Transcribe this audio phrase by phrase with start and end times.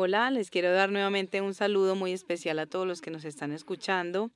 [0.00, 3.50] Hola, les quiero dar nuevamente un saludo muy especial a todos los que nos están
[3.50, 4.30] escuchando.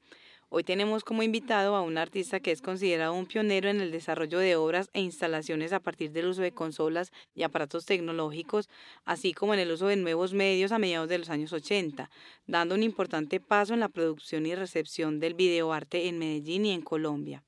[0.49, 4.41] Hoy tenemos como invitado a un artista que es considerado un pionero en el desarrollo
[4.41, 8.69] de obras e instalaciones a partir del uso de consolas y aparatos tecnológicos,
[9.05, 12.11] así como en el uso de nuevos medios a mediados de los años 80,
[12.49, 16.83] dando un importante paso en la producción y recepción del videoarte en Medellín y en
[16.83, 17.45] Colombia.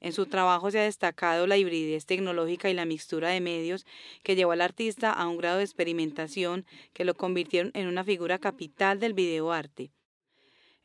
[0.00, 3.84] En su trabajo se ha destacado la hibridez tecnológica y la mixtura de medios
[4.22, 8.38] que llevó al artista a un grado de experimentación que lo convirtieron en una figura
[8.38, 9.90] capital del videoarte.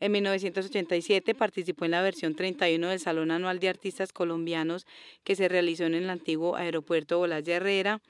[0.02, 4.86] En 1987 participó en la versión 31 del Salón Anual de Artistas Colombianos
[5.24, 8.02] que se realizó en el antiguo aeropuerto Bolas de Herrera,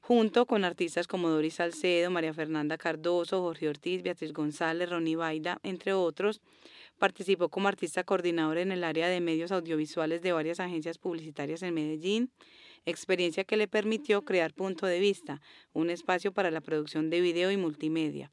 [0.00, 5.58] junto con artistas como Doris Salcedo, María Fernanda Cardoso, Jorge Ortiz, Beatriz González, Ronnie Baida,
[5.64, 6.40] entre otros.
[6.98, 11.74] Participó como artista coordinador en el área de medios audiovisuales de varias agencias publicitarias en
[11.74, 12.30] Medellín,
[12.86, 15.40] experiencia que le permitió crear Punto de Vista,
[15.72, 18.30] un espacio para la producción de video y multimedia.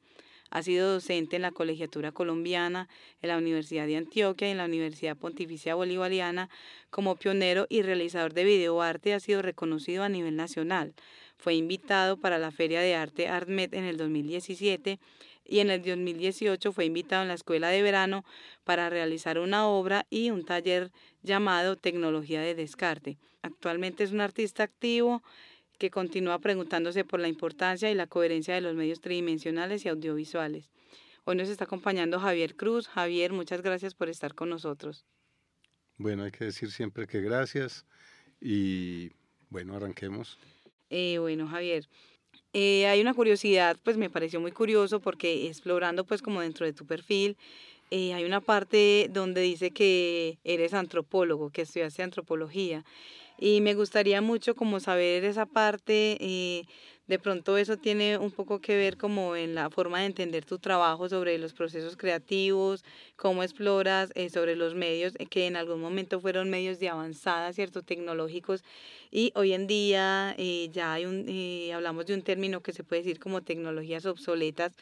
[0.52, 2.86] Ha sido docente en la Colegiatura Colombiana,
[3.22, 6.50] en la Universidad de Antioquia y en la Universidad Pontificia Bolivariana.
[6.90, 10.92] Como pionero y realizador de videoarte ha sido reconocido a nivel nacional.
[11.38, 15.00] Fue invitado para la Feria de Arte ArtMed en el 2017
[15.44, 18.24] y en el 2018 fue invitado en la Escuela de Verano
[18.64, 20.90] para realizar una obra y un taller
[21.22, 23.18] llamado Tecnología de Descarte.
[23.42, 25.22] Actualmente es un artista activo
[25.78, 30.70] que continúa preguntándose por la importancia y la coherencia de los medios tridimensionales y audiovisuales.
[31.24, 32.88] Hoy nos está acompañando Javier Cruz.
[32.88, 35.04] Javier, muchas gracias por estar con nosotros.
[35.96, 37.84] Bueno, hay que decir siempre que gracias
[38.40, 39.10] y
[39.50, 40.38] bueno, arranquemos.
[40.90, 41.88] Eh, bueno, Javier,
[42.52, 46.72] eh, hay una curiosidad, pues me pareció muy curioso porque explorando pues como dentro de
[46.72, 47.36] tu perfil,
[47.90, 52.84] eh, hay una parte donde dice que eres antropólogo, que estudiaste antropología.
[53.38, 56.64] Y me gustaría mucho como saber esa parte, eh,
[57.06, 60.58] de pronto eso tiene un poco que ver como en la forma de entender tu
[60.58, 62.84] trabajo sobre los procesos creativos,
[63.16, 67.52] cómo exploras eh, sobre los medios eh, que en algún momento fueron medios de avanzada,
[67.52, 67.82] ¿cierto?
[67.82, 68.64] Tecnológicos
[69.10, 70.34] y hoy en día
[70.70, 71.26] ya hay un,
[71.74, 74.72] hablamos de un término que se puede decir como tecnologías obsoletas.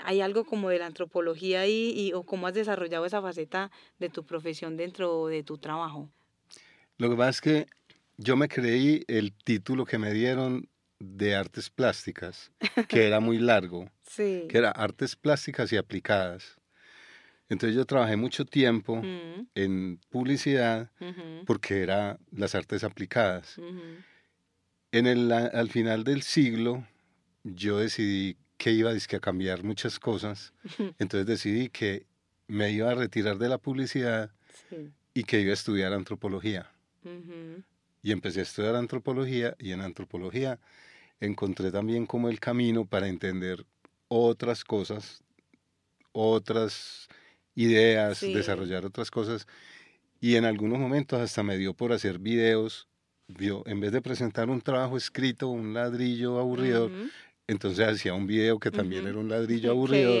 [0.00, 4.08] ¿Hay algo como de la antropología ahí y, o cómo has desarrollado esa faceta de
[4.08, 6.10] tu profesión dentro de tu trabajo?
[6.98, 7.66] Lo que pasa es que
[8.16, 12.50] yo me creí el título que me dieron de artes plásticas,
[12.88, 16.56] que era muy largo, que era artes plásticas y aplicadas.
[17.48, 19.02] Entonces yo trabajé mucho tiempo
[19.54, 20.90] en publicidad
[21.46, 23.60] porque era las artes aplicadas.
[24.90, 26.84] En el, al final del siglo
[27.44, 30.52] yo decidí que iba a cambiar muchas cosas.
[30.98, 32.06] Entonces decidí que
[32.48, 34.32] me iba a retirar de la publicidad
[35.14, 36.70] y que iba a estudiar antropología.
[38.02, 40.58] Y empecé a estudiar antropología y en antropología
[41.20, 43.64] encontré también como el camino para entender
[44.08, 45.24] otras cosas,
[46.12, 47.08] otras
[47.54, 49.46] ideas, desarrollar otras cosas.
[50.20, 52.88] Y en algunos momentos hasta me dio por hacer videos,
[53.28, 56.90] en vez de presentar un trabajo escrito, un ladrillo aburrido,
[57.46, 60.14] entonces hacía un video que también era un ladrillo aburrido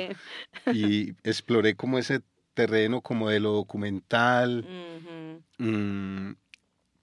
[0.72, 2.20] y exploré como ese
[2.54, 4.66] terreno como de lo documental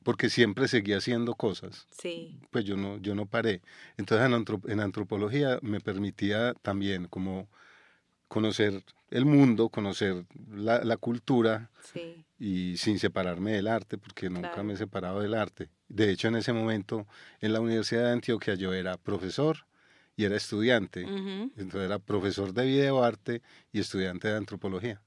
[0.03, 1.87] porque siempre seguía haciendo cosas.
[1.91, 2.39] Sí.
[2.51, 3.61] Pues yo no, yo no paré.
[3.97, 4.25] Entonces
[4.67, 7.47] en, antropología me permitía también como
[8.27, 12.25] conocer el mundo, conocer la, cultura sí.
[12.39, 15.69] y sin separarme del arte, porque nunca me he separado del arte.
[15.87, 17.07] De hecho, en ese momento
[17.39, 19.67] en la Universidad de Antioquia yo era profesor
[20.15, 21.01] y era estudiante.
[21.01, 23.41] Entonces era profesor de videoarte
[23.71, 25.01] y estudiante de antropología.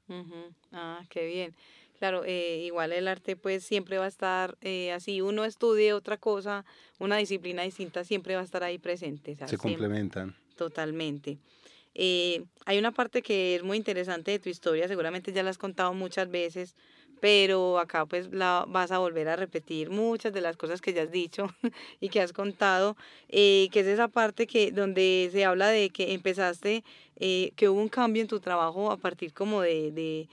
[0.73, 1.55] Ah, qué bien.
[1.99, 6.19] Claro, eh, igual el arte pues siempre va a estar eh, así, uno estudie otra
[6.19, 6.65] cosa,
[6.99, 9.37] una disciplina distinta siempre va a estar ahí presente.
[9.47, 10.37] Se complementan.
[10.57, 11.39] Totalmente.
[11.95, 15.57] Eh, hay una parte que es muy interesante de tu historia, seguramente ya la has
[15.57, 16.77] contado muchas veces,
[17.21, 21.05] pero acá pues la vas a volver a repetir muchas de las cosas que ya
[21.05, 21.49] has dicho
[22.01, 22.99] y que has contado,
[23.29, 26.85] que es esa parte que donde se habla de que empezaste,
[27.17, 30.29] que hubo un cambio en tu trabajo a partir como de de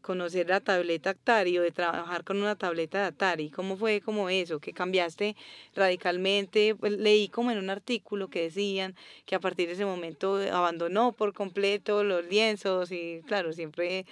[0.00, 3.50] conocer la tableta Atari o de trabajar con una tableta de Atari?
[3.50, 4.58] ¿Cómo fue como eso?
[4.58, 5.36] ¿Que cambiaste
[5.74, 6.74] radicalmente?
[6.74, 11.12] Pues, leí como en un artículo que decían que a partir de ese momento abandonó
[11.12, 14.06] por completo los lienzos y claro, siempre...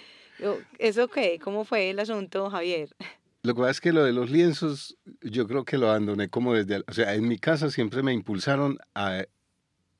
[0.79, 1.39] ¿Eso qué?
[1.43, 2.89] ¿Cómo fue el asunto, Javier?
[3.43, 6.53] Lo que pasa es que lo de los lienzos, yo creo que lo abandoné como
[6.53, 6.83] desde...
[6.87, 9.23] O sea, en mi casa siempre me impulsaron a,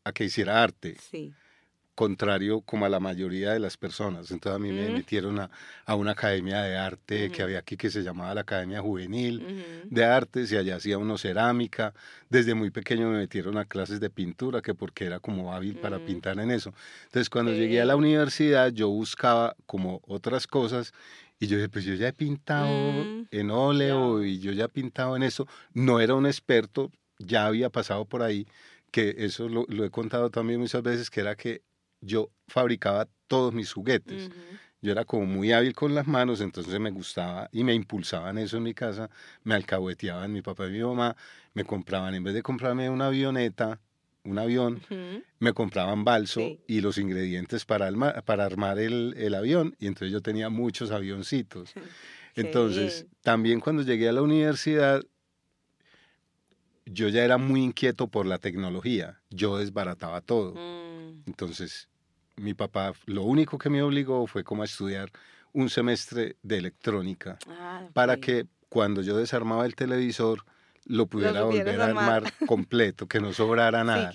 [0.04, 0.96] a que hiciera arte.
[1.00, 1.34] Sí
[1.96, 4.32] contrario como a la mayoría de las personas.
[4.32, 5.52] Entonces a mí me metieron a,
[5.86, 10.06] a, una academia de arte que había aquí que se llamaba la Academia Juvenil de
[10.06, 11.94] Artes y allá hacía uno cerámica.
[12.30, 16.00] Desde muy pequeño me metieron a clases de pintura, que porque era como hábil para
[16.00, 16.06] mm.
[16.06, 16.74] pintar en eso.
[17.06, 20.94] Entonces cuando llegué a la universidad yo buscaba como otras cosas
[21.40, 23.28] y yo dije, pues yo ya he pintado mm.
[23.32, 25.48] en óleo y yo ya he pintado en eso.
[25.74, 28.48] No era un experto, ya había pasado por ahí,
[28.92, 31.64] que eso lo, lo he contado también muchas veces, que era que
[32.02, 34.30] yo fabricaba todos mis juguetes.
[34.82, 38.58] Yo era como muy hábil con las manos, entonces me gustaba y me impulsaban eso
[38.58, 39.10] en mi casa,
[39.44, 41.16] me alcahueteaban mi papá y mi mamá,
[41.54, 43.80] me compraban, en vez de comprarme una avioneta,
[44.24, 44.82] un avión,
[45.40, 47.92] me compraban balso y los ingredientes para,
[48.24, 51.74] para armar el, el, avión, y entonces yo tenía muchos avioncitos.
[52.36, 55.02] Entonces, también cuando llegué a la universidad,
[56.86, 60.54] yo ya era muy inquieto por la tecnología, yo desbarataba todo.
[60.54, 61.24] Mm.
[61.28, 61.90] Entonces,
[62.36, 65.12] mi papá lo único que me obligó fue como a estudiar
[65.54, 70.46] un semestre de electrónica ah, para que cuando yo desarmaba el televisor
[70.86, 74.12] lo pudiera volver a armar completo, que no sobrara nada.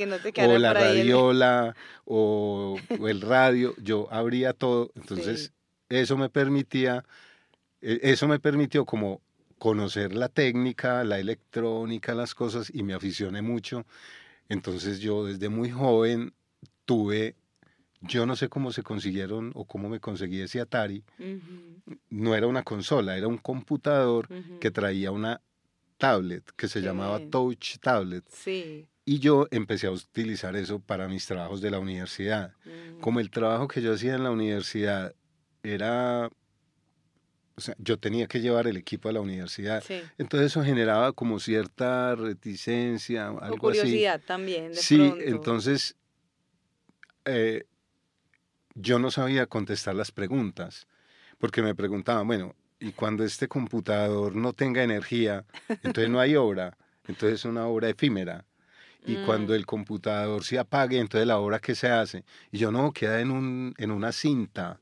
[0.46, 2.76] o la radiola o,
[3.06, 4.90] el radio, yo abría todo.
[4.96, 5.52] Entonces,
[5.88, 7.04] eso me permitía,
[7.80, 9.20] e, eso me permitió como
[9.58, 13.86] conocer la técnica, la electrónica, las cosas y me aficioné mucho.
[14.48, 16.34] Entonces yo desde muy joven
[16.84, 17.34] tuve
[18.06, 21.04] yo no sé cómo se consiguieron o cómo me conseguí ese Atari.
[22.10, 24.28] No era una consola, era un computador
[24.60, 25.40] que traía una
[25.98, 28.24] tablet que se llamaba Touch Tablet.
[28.28, 28.86] Sí.
[29.04, 32.52] Y yo empecé a utilizar eso para mis trabajos de la universidad.
[32.64, 33.00] Mm.
[33.00, 35.14] Como el trabajo que yo hacía en la universidad
[35.62, 36.28] era
[37.56, 39.82] o sea, yo tenía que llevar el equipo a la universidad.
[40.18, 44.72] Entonces eso generaba como cierta reticencia, algo curiosidad también.
[44.72, 45.96] De sí, entonces
[47.24, 47.64] eh,
[48.76, 50.86] yo no sabía contestar las preguntas,
[51.38, 56.76] porque me preguntaban, bueno, y cuando este computador no tenga energía, entonces no hay obra,
[57.08, 58.44] entonces es una obra efímera.
[59.08, 59.56] Y cuando mm.
[59.56, 62.24] el computador se apague, entonces la obra que se hace.
[62.50, 64.80] Y yo no, queda en, un, en una cinta.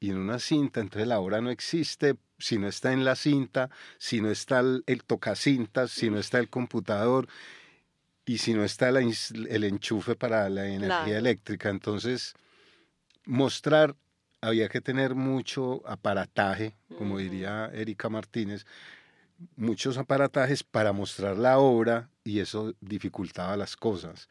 [0.00, 3.70] Y en una cinta, entonces la obra no existe si no está en la cinta,
[3.98, 7.28] si no está el, el tocacintas, si no está el computador
[8.24, 11.68] y si no está el enchufe para la energía eléctrica.
[11.68, 12.34] Entonces,
[13.24, 13.96] mostrar,
[14.40, 18.66] había que tener mucho aparataje, como diría Erika Martínez,
[19.56, 24.28] muchos aparatajes para mostrar la obra y eso dificultaba las cosas.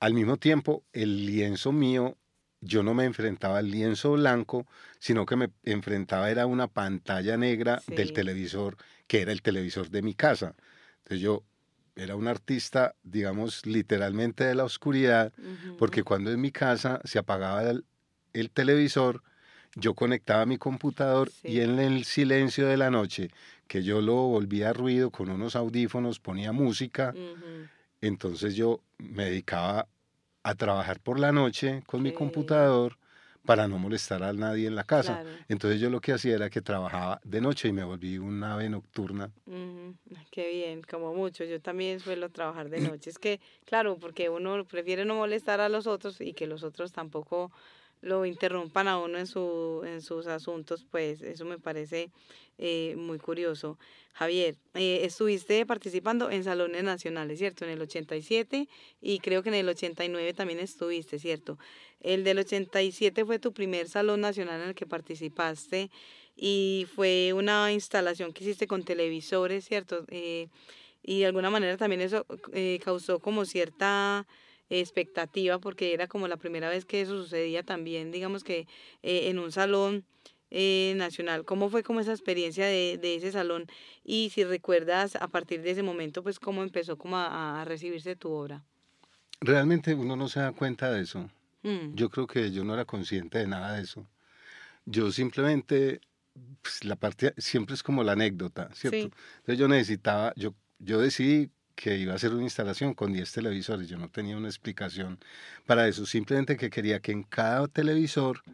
[0.00, 2.16] Al mismo tiempo, el lienzo mío,
[2.60, 4.66] yo no me enfrentaba al lienzo blanco,
[4.98, 8.76] sino que me enfrentaba era una pantalla negra del televisor,
[9.06, 10.54] que era el televisor de mi casa.
[10.98, 11.44] Entonces yo
[11.96, 15.32] era un artista, digamos, literalmente de la oscuridad,
[15.78, 17.62] porque cuando en mi casa se apagaba
[18.32, 19.22] el, televisor,
[19.76, 23.30] yo conectaba mi computador y en el silencio de la noche,
[23.68, 27.14] que yo lo volvía a ruido con unos audífonos, ponía música,
[28.00, 29.86] entonces yo me dedicaba
[30.42, 32.98] a trabajar por la noche con mi computador
[33.44, 35.22] para no molestar a nadie en la casa.
[35.48, 38.68] Entonces yo lo que hacía era que trabajaba de noche y me volví un ave
[38.68, 39.30] nocturna.
[40.30, 41.44] Qué bien, como mucho.
[41.44, 43.10] Yo también suelo trabajar de noche.
[43.10, 46.92] Es que, claro, porque uno prefiere no molestar a los otros y que los otros
[46.92, 47.50] tampoco
[48.04, 52.10] lo interrumpan a uno en, su, en sus asuntos, pues eso me parece
[52.58, 53.78] eh, muy curioso.
[54.12, 57.64] Javier, eh, estuviste participando en salones nacionales, ¿cierto?
[57.64, 58.68] En el 87
[59.00, 61.58] y creo que en el 89 también estuviste, ¿cierto?
[62.00, 65.90] El del 87 fue tu primer salón nacional en el que participaste
[66.36, 70.04] y fue una instalación que hiciste con televisores, ¿cierto?
[70.08, 70.48] Eh,
[71.02, 72.24] y de alguna manera también eso
[72.82, 74.26] causó como cierta
[74.70, 78.66] expectativa porque era como la primera vez que eso sucedía también, digamos que
[79.02, 80.04] eh, en un salón
[80.56, 81.44] eh, nacional.
[81.44, 83.66] ¿Cómo fue como esa experiencia de, de, ese salón?
[84.04, 88.30] Y si recuerdas a partir de ese momento, pues cómo empezó como a, recibirse tu
[88.30, 88.62] obra.
[89.40, 91.28] Realmente uno no se da cuenta de eso.
[91.64, 91.94] Mm.
[91.94, 94.06] Yo creo que yo no era consciente de nada de eso.
[94.86, 96.00] Yo simplemente,
[96.62, 99.10] pues, la parte siempre es como la anécdota, ¿cierto?
[99.38, 103.88] Entonces yo necesitaba, yo, yo decidí que iba a hacer una instalación con 10 televisores.
[103.88, 105.18] Yo no tenía una explicación
[105.66, 108.44] para eso, simplemente que quería que en cada televisor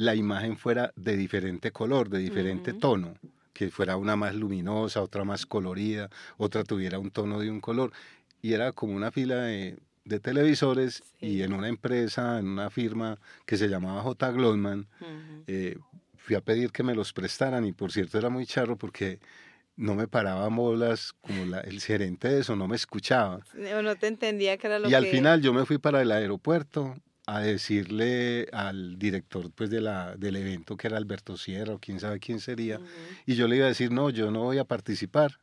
[0.00, 3.18] la imagen fuera de diferente color, de diferente tono,
[3.52, 7.92] que fuera una más luminosa, otra más colorida, otra tuviera un tono de un color.
[8.40, 9.76] Y era como una fila de,
[10.22, 14.32] televisores y en una empresa, en una firma que se llamaba J.
[14.32, 14.88] Glodman,
[15.46, 15.76] eh,
[16.16, 19.20] fui a pedir que me los prestaran y por cierto era muy charro porque
[19.76, 23.40] no me paraba bolas como la, el gerente de eso, no me escuchaba.
[23.54, 24.96] No te entendía que era lo y que...
[24.96, 26.96] al final yo me fui para el aeropuerto
[27.36, 32.00] a decirle al director pues de la, del evento que era Alberto Sierra o quién
[32.00, 32.80] sabe quién sería,
[33.24, 35.38] y yo le iba a decir, no, yo no voy a participar.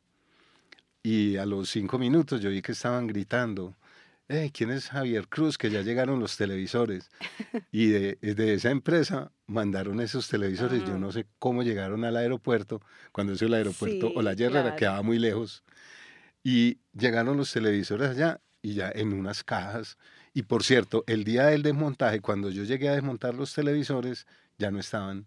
[1.01, 3.73] Y a los cinco minutos yo vi que estaban gritando,
[4.51, 5.57] ¿quién es Javier Cruz?
[5.57, 7.09] Que ya llegaron los televisores.
[7.71, 10.83] Y de, esa empresa mandaron esos televisores.
[10.85, 15.01] Yo no sé cómo llegaron al aeropuerto, cuando es el aeropuerto o la Yerrera quedaba
[15.01, 15.63] muy lejos.
[16.43, 19.97] Y llegaron los televisores allá y ya en unas cajas.
[20.37, 24.27] Y por cierto, el día del desmontaje, cuando yo llegué a desmontar los televisores,
[24.59, 25.25] ya no estaban,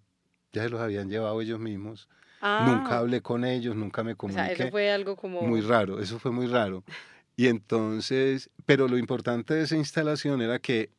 [0.53, 2.09] ya se los habían llevado ellos mismos.
[2.41, 2.99] Nunca ah.
[2.99, 4.53] hablé con ellos, nunca me comuniqué.
[4.53, 5.43] O sea, eso fue algo como...
[5.43, 6.85] Muy raro, eso fue muy raro.
[7.37, 10.91] Y entonces, pero lo importante de esa instalación era que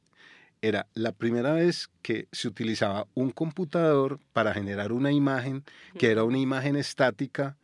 [0.61, 5.63] era la primera vez que se utilizaba un computador para generar una imagen,
[5.97, 7.55] que era una imagen estática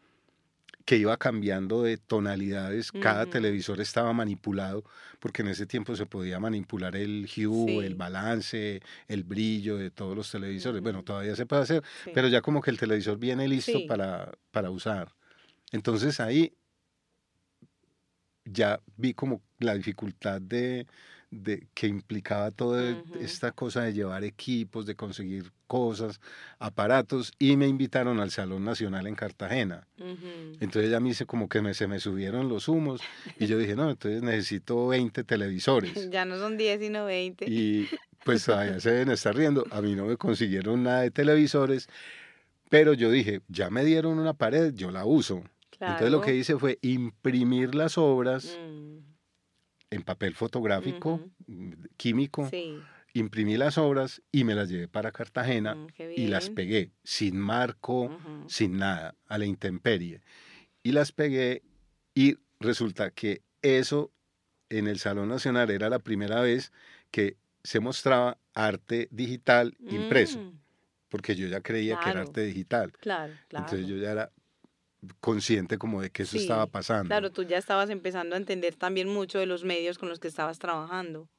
[0.88, 4.86] que iba cambiando de tonalidades, cada televisor estaba manipulado,
[5.20, 10.16] porque en ese tiempo se podía manipular el hue, el balance, el brillo de todos
[10.16, 10.82] los televisores.
[10.82, 14.70] Bueno, todavía se puede hacer, pero ya como que el televisor viene listo para, para
[14.70, 15.14] usar.
[15.74, 16.54] Entonces ahí
[18.46, 20.88] ya vi como la dificultad de,
[21.30, 26.22] de que implicaba toda esta cosa de llevar equipos, de conseguir cosas,
[26.58, 29.88] aparatos, y me invitaron al Salón Nacional en Cartagena.
[30.60, 33.02] Entonces ya me hice como que me, se me subieron los humos
[33.38, 35.94] y yo dije, no, entonces necesito 20 televisores.
[36.18, 37.46] Ya no son 10, sino 20.
[37.50, 37.88] Y
[38.24, 39.66] pues allá se deben estar riendo.
[39.72, 41.90] A mí no me consiguieron nada de televisores,
[42.70, 45.44] pero yo dije, ya me dieron una pared, yo la uso.
[45.80, 49.07] Entonces lo que hice fue imprimir las obras mm.
[49.90, 52.50] En papel fotográfico, mm, químico.
[53.14, 58.16] Imprimí las obras y me las llevé para Cartagena mm, y las pegué sin marco,
[58.48, 60.22] sin nada, a la intemperie.
[60.84, 61.64] Y las pegué
[62.14, 64.12] y resulta que eso
[64.70, 66.72] en el Salón Nacional era la primera vez
[67.12, 70.54] que se mostraba arte digital impreso,
[71.10, 72.92] porque yo ya creía que era arte digital.
[72.94, 73.66] Claro, claro.
[73.66, 74.32] Entonces yo ya era
[75.20, 77.08] consciente como de que eso estaba pasando.
[77.08, 80.28] Claro, tú ya estabas empezando a entender también mucho de los medios con los que
[80.28, 81.30] estabas trabajando.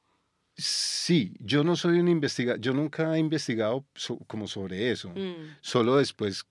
[0.55, 3.85] Sí, yo no soy un investigador, yo nunca he investigado
[4.27, 5.09] como sobre eso.
[5.09, 5.57] Mm.
[5.61, 6.45] Solo después,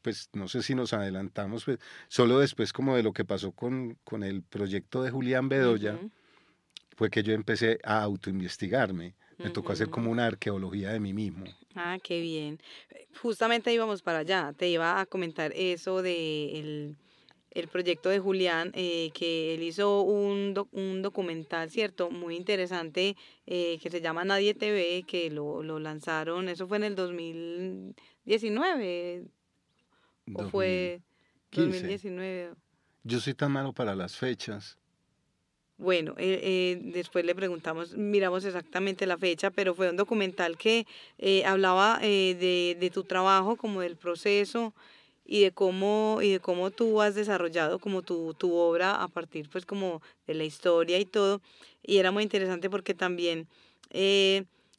[0.00, 1.78] pues no sé si nos adelantamos, pues,
[2.08, 5.98] solo después como de lo que pasó con, con el proyecto de Julián Bedoya,
[6.96, 9.14] fue que yo empecé a autoinvestigarme.
[9.38, 11.44] Me tocó hacer como una arqueología de mí mismo.
[11.74, 12.58] Ah, qué bien.
[13.20, 14.54] Justamente íbamos para allá.
[14.56, 16.94] Te iba a comentar eso de
[17.50, 22.10] el, proyecto de Julián, eh, que él hizo un, un documental, ¿cierto?
[22.10, 23.16] Muy interesante,
[23.46, 29.26] eh, que se llama Nadie TV, que lo, lo lanzaron, eso fue en el 2019.
[30.34, 31.02] ¿O fue
[31.52, 32.54] 2019?
[33.04, 34.78] Yo soy tan malo para las fechas.
[35.78, 40.86] Bueno, eh, eh, después le preguntamos, miramos exactamente la fecha, pero fue un documental que
[41.18, 44.72] eh, hablaba de, de, tu trabajo, como del proceso
[45.26, 49.50] y de cómo y de cómo tú has desarrollado como tu, tu obra a partir
[49.50, 51.42] pues como de la historia y todo.
[51.82, 53.46] Y era muy interesante porque también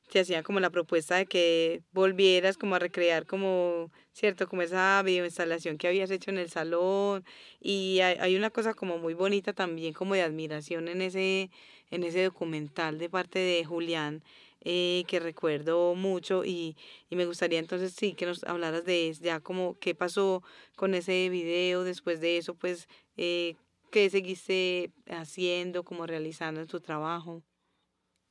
[0.07, 5.01] se hacía como la propuesta de que volvieras como a recrear como, cierto, como esa
[5.03, 7.25] videoinstalación que habías hecho en el salón.
[7.59, 11.49] Y hay, una cosa como muy bonita también como de admiración en ese,
[11.91, 14.23] en ese documental de parte de Julián
[14.61, 16.75] eh, que recuerdo mucho y,
[17.09, 20.43] y me gustaría entonces sí que nos hablaras de ya como qué pasó
[20.75, 22.87] con ese video después de eso pues
[23.17, 23.55] eh,
[23.91, 27.43] qué seguiste haciendo como realizando en tu trabajo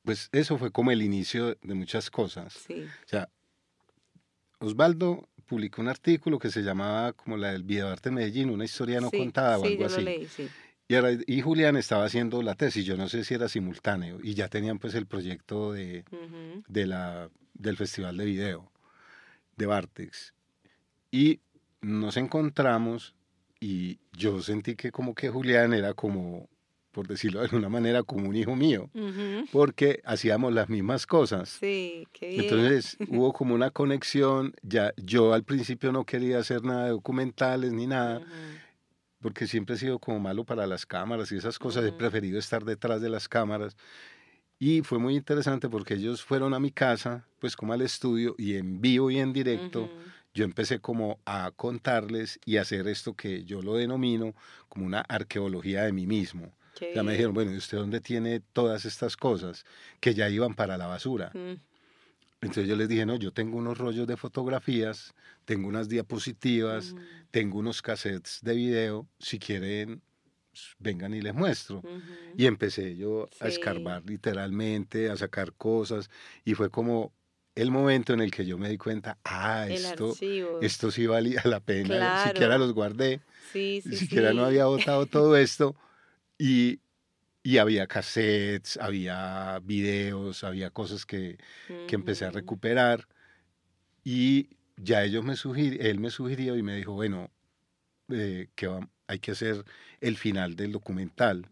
[0.07, 2.53] pues eso fue como el inicio de muchas cosas.
[2.53, 2.85] Sí.
[2.85, 3.27] O sea,
[4.59, 9.11] Osvaldo publicó un artículo que se llamaba como la del Videoarte Medellín, una historia no
[9.11, 10.01] contada o algo así.
[10.01, 10.47] leí, sí.
[10.87, 10.95] Y,
[11.35, 14.79] y, Julián estaba haciendo la tesis, yo no sé si era simultáneo, y ya tenían
[14.79, 16.05] pues el proyecto de,
[16.69, 18.71] de la, del Festival de Video
[19.57, 20.33] de Bartex.
[21.11, 21.41] Y
[21.81, 23.13] nos encontramos
[23.59, 26.47] y yo sentí que como que Julián era como
[26.97, 28.89] por decirlo de alguna manera, como un hijo mío,
[29.51, 31.49] porque hacíamos las mismas cosas.
[31.49, 32.41] Sí, qué bien.
[32.41, 37.71] Entonces hubo como una conexión, ya yo al principio no quería hacer nada de documentales
[37.71, 38.25] ni nada,
[39.21, 42.65] porque siempre he sido como malo para las cámaras y esas cosas, he preferido estar
[42.65, 43.77] detrás de las cámaras.
[44.57, 48.55] Y fue muy interesante porque ellos fueron a mi casa, pues como al estudio, y
[48.55, 49.87] en vivo y en directo,
[50.33, 54.33] yo empecé como a contarles y hacer esto que yo lo denomino
[54.67, 56.56] como una arqueología de mí mismo
[56.93, 59.65] ya me dijeron, bueno, ¿y usted dónde tiene todas estas cosas
[59.99, 61.31] que ya iban para la basura?
[61.33, 61.55] Mm.
[62.41, 65.13] Entonces yo les dije, no, yo tengo unos rollos de fotografías,
[65.45, 66.97] tengo unas diapositivas, mm.
[67.31, 70.01] tengo unos cassettes de video, si quieren,
[70.79, 71.81] vengan y les muestro.
[72.35, 76.09] Y empecé yo a escarbar literalmente, a sacar cosas,
[76.45, 77.11] y fue como
[77.55, 80.15] el momento en el que yo me di cuenta, ah, esto,
[80.61, 85.75] esto sí valía la pena, siquiera los guardé, sí, siquiera no había botado todo esto,
[86.37, 86.79] y,
[87.43, 91.37] y había cassettes, había videos, había cosas que,
[91.87, 93.07] que empecé a recuperar,
[94.03, 97.29] y ya ellos me sugir, él me sugirió y me dijo, bueno,
[98.09, 98.69] eh, que
[99.07, 99.65] hay que hacer
[100.01, 101.47] el final del documental,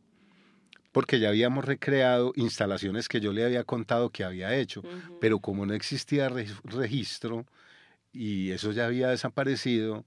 [0.92, 4.82] porque ya habíamos recreado instalaciones que yo le había contado que había hecho,
[5.20, 7.46] pero como no existía registro
[8.14, 10.06] y eso ya había desaparecido,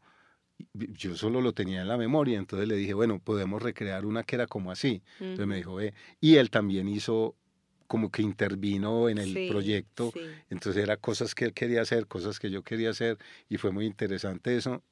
[0.74, 4.36] yo solo lo tenía en la memoria, entonces le dije, bueno, podemos recrear una que
[4.36, 5.02] era como así.
[5.20, 7.36] Entonces me dijo, ve, y él también hizo
[7.86, 10.12] como que intervino en el proyecto,
[10.50, 13.86] entonces era cosas que él quería hacer, cosas que yo quería hacer, y fue muy
[13.86, 14.82] interesante eso.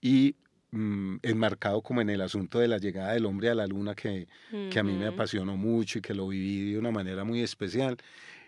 [0.00, 0.36] Y
[0.72, 4.26] Mm, enmarcado como en el asunto de la llegada del hombre a la luna que,
[4.68, 7.96] que a mí me apasionó mucho y que lo viví de una manera muy especial.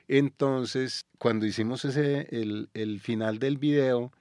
[0.09, 4.13] Entonces, cuando hicimos ese, el, el final del video,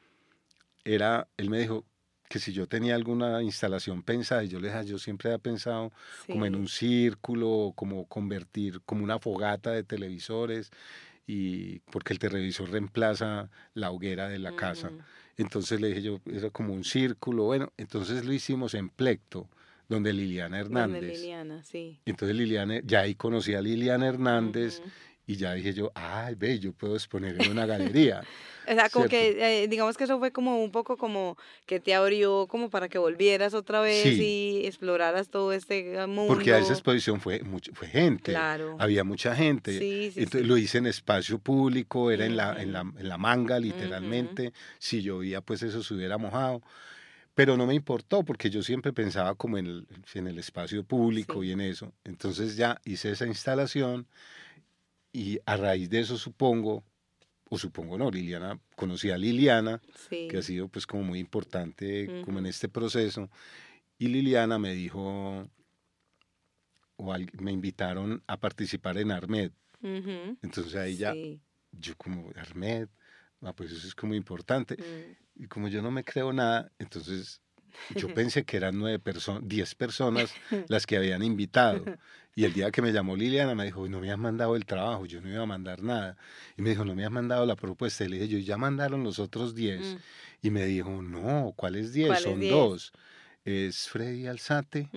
[0.85, 1.85] era, él me dijo
[2.27, 5.91] que si yo tenía alguna instalación pensada, yo le dije, yo siempre había pensado
[6.27, 10.71] como en un círculo, como convertir, como una fogata de televisores,
[11.25, 14.91] y porque el televisor reemplaza la hoguera de la casa.
[15.37, 19.47] Entonces le dije yo, era como un círculo, bueno, entonces lo hicimos en Plecto,
[19.87, 21.01] donde Liliana Hernández.
[21.01, 21.99] Donde Liliana, sí.
[22.05, 24.81] Entonces Liliana, ya ahí conocí a Liliana Hernández.
[25.29, 28.21] Y ya dije yo, ay, ve, yo puedo exponer en una galería.
[28.67, 31.93] o sea, como que, eh, digamos que eso fue como un poco como que te
[31.93, 36.33] abrió como para que volvieras otra vez y exploraras todo este mundo.
[36.33, 38.31] Porque a esa exposición fue, mucho, fue gente.
[38.31, 38.77] Claro.
[38.79, 39.77] Había mucha gente.
[39.77, 43.17] Sí, sí, Entonces lo hice en espacio público, era en, la, en, la, en la
[43.17, 44.53] manga, literalmente.
[44.79, 46.61] Si llovía, pues eso se hubiera mojado
[47.35, 51.43] pero no me importó porque yo siempre pensaba como en el, en el espacio público
[51.43, 51.93] y en eso.
[52.03, 54.07] Entonces ya hice esa instalación
[55.11, 56.83] y a raíz de eso supongo,
[57.49, 62.39] o supongo no, Liliana, conocí a Liliana, que ha sido pues como muy importante como
[62.39, 63.29] en este proceso,
[63.97, 65.49] y Liliana me dijo,
[66.97, 69.51] o me invitaron a participar en Armed.
[69.81, 71.13] Entonces ahí ya,
[71.71, 72.89] yo como, Armed,
[73.41, 74.75] ah, pues eso es como importante.
[74.75, 75.43] Mm.
[75.43, 77.41] Y como yo no me creo nada, entonces
[77.95, 80.33] yo pensé que eran nueve personas, diez personas
[80.67, 81.85] las que habían invitado.
[82.37, 85.07] Y el día que me llamó Liliana me dijo, no me has mandado el trabajo,
[85.07, 86.15] yo no iba a mandar nada.
[86.55, 88.05] Y me dijo, no me has mandado la propuesta.
[88.05, 89.81] Y le dije, yo ya mandaron los otros 10.
[89.81, 89.97] Mm.
[90.43, 92.19] Y me dijo, no, ¿cuáles 10?
[92.19, 92.93] Son dos.
[93.43, 94.87] Es Freddy Alzate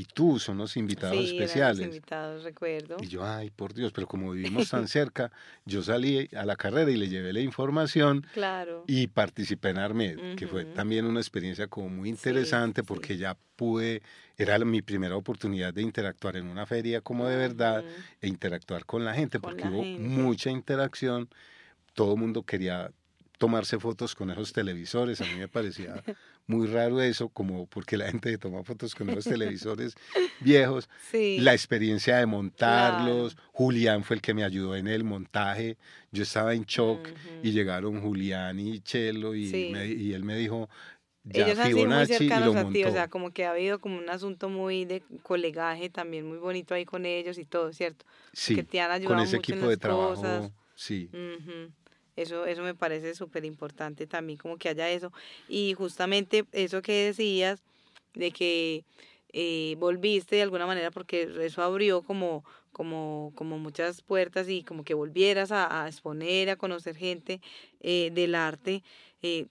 [0.00, 1.86] y tú son los invitados sí, especiales.
[1.86, 2.96] Los invitados, recuerdo.
[3.02, 5.30] Y yo, ay, por Dios, pero como vivimos tan cerca,
[5.66, 8.26] yo salí a la carrera y le llevé la información.
[8.32, 8.84] Claro.
[8.86, 14.00] Y participé en Armed, que fue también una experiencia como muy interesante porque ya pude,
[14.38, 17.84] era mi primera oportunidad de interactuar en una feria como de verdad
[18.22, 21.28] e interactuar con la gente, porque hubo mucha interacción.
[21.92, 22.90] Todo el mundo quería
[23.36, 25.20] tomarse fotos con esos televisores.
[25.20, 26.02] A mí me parecía
[26.46, 29.94] muy raro eso, como porque la gente toma fotos con los televisores
[30.40, 30.88] viejos.
[31.38, 33.36] La experiencia de montarlos.
[33.52, 35.76] Julián fue el que me ayudó en el montaje.
[36.10, 37.08] Yo estaba en shock
[37.42, 40.68] y llegaron Julián y Chelo y, y él me dijo,
[41.24, 43.98] ya Ellos han sido muy cercanos a ti, o sea, como que ha habido como
[43.98, 48.06] un asunto muy de colegaje también muy bonito ahí con ellos y todo, ¿cierto?
[48.32, 51.10] Sí, que te han ayudado con ese equipo de trabajo, sí.
[52.16, 55.12] Eso, eso me parece súper importante también, como que haya eso.
[55.48, 57.62] Y justamente eso que decías,
[58.14, 58.84] de que
[59.32, 64.84] eh, volviste de alguna manera, porque eso abrió como, como, como muchas puertas y como
[64.84, 67.40] que volvieras a, exponer, a conocer gente
[67.80, 68.82] eh, del arte.
[69.22, 69.46] Eh,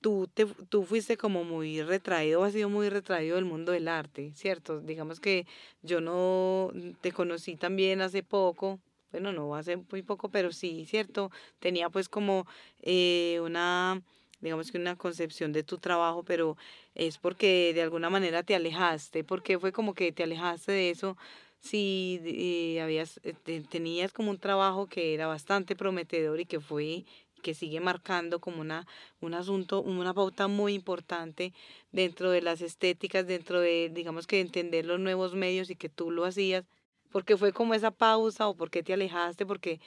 [0.00, 4.32] tú, te, tú fuiste como muy retraído, has sido muy retraído del mundo del arte,
[4.34, 4.80] ¿cierto?
[4.80, 5.46] Digamos que
[5.82, 11.30] yo no te conocí también hace poco, bueno, no hace muy poco, pero sí, cierto,
[11.60, 12.46] tenía pues como
[12.82, 14.02] eh, una,
[14.40, 16.56] digamos que una concepción de tu trabajo, pero
[16.94, 21.16] es porque de alguna manera te alejaste, porque fue como que te alejaste de eso,
[21.60, 23.34] si eh, habías, eh,
[23.68, 27.04] tenías como un trabajo que era bastante prometedor y que fue
[27.42, 28.86] que sigue marcando como una,
[29.20, 31.52] un asunto, una pauta muy importante
[31.92, 36.10] dentro de las estéticas, dentro de, digamos que entender los nuevos medios y que tú
[36.10, 36.64] lo hacías,
[37.10, 39.46] porque fue como esa pausa o por qué te alejaste?
[39.46, 39.80] Porque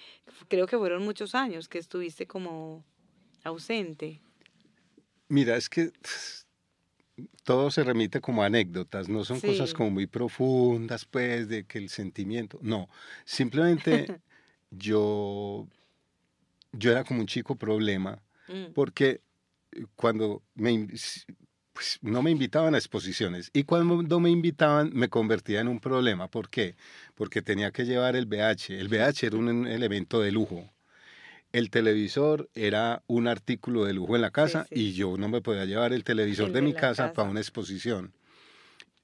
[0.47, 2.83] creo que fueron muchos años que estuviste como
[3.43, 4.21] ausente.
[5.27, 5.91] Mira, es que
[7.43, 11.89] todo se remite como anécdotas, no son cosas como muy profundas, pues, de que el
[11.89, 12.89] sentimiento, no,
[13.25, 14.19] simplemente
[14.71, 15.67] yo,
[16.71, 18.73] yo era como un chico problema, mm.
[18.73, 19.21] porque
[19.95, 20.87] cuando me,
[21.73, 23.49] pues no me invitaban a exposiciones.
[23.53, 26.29] Y cuando me invitaban me convertía en un problema.
[26.29, 26.75] ¿Por qué?
[27.21, 28.79] Porque tenía que llevar el VH.
[28.79, 30.73] El VH era un elemento de lujo.
[31.51, 35.65] El televisor era un artículo de lujo en la casa y yo no me podía
[35.65, 38.11] llevar el televisor de mi casa, para una exposición.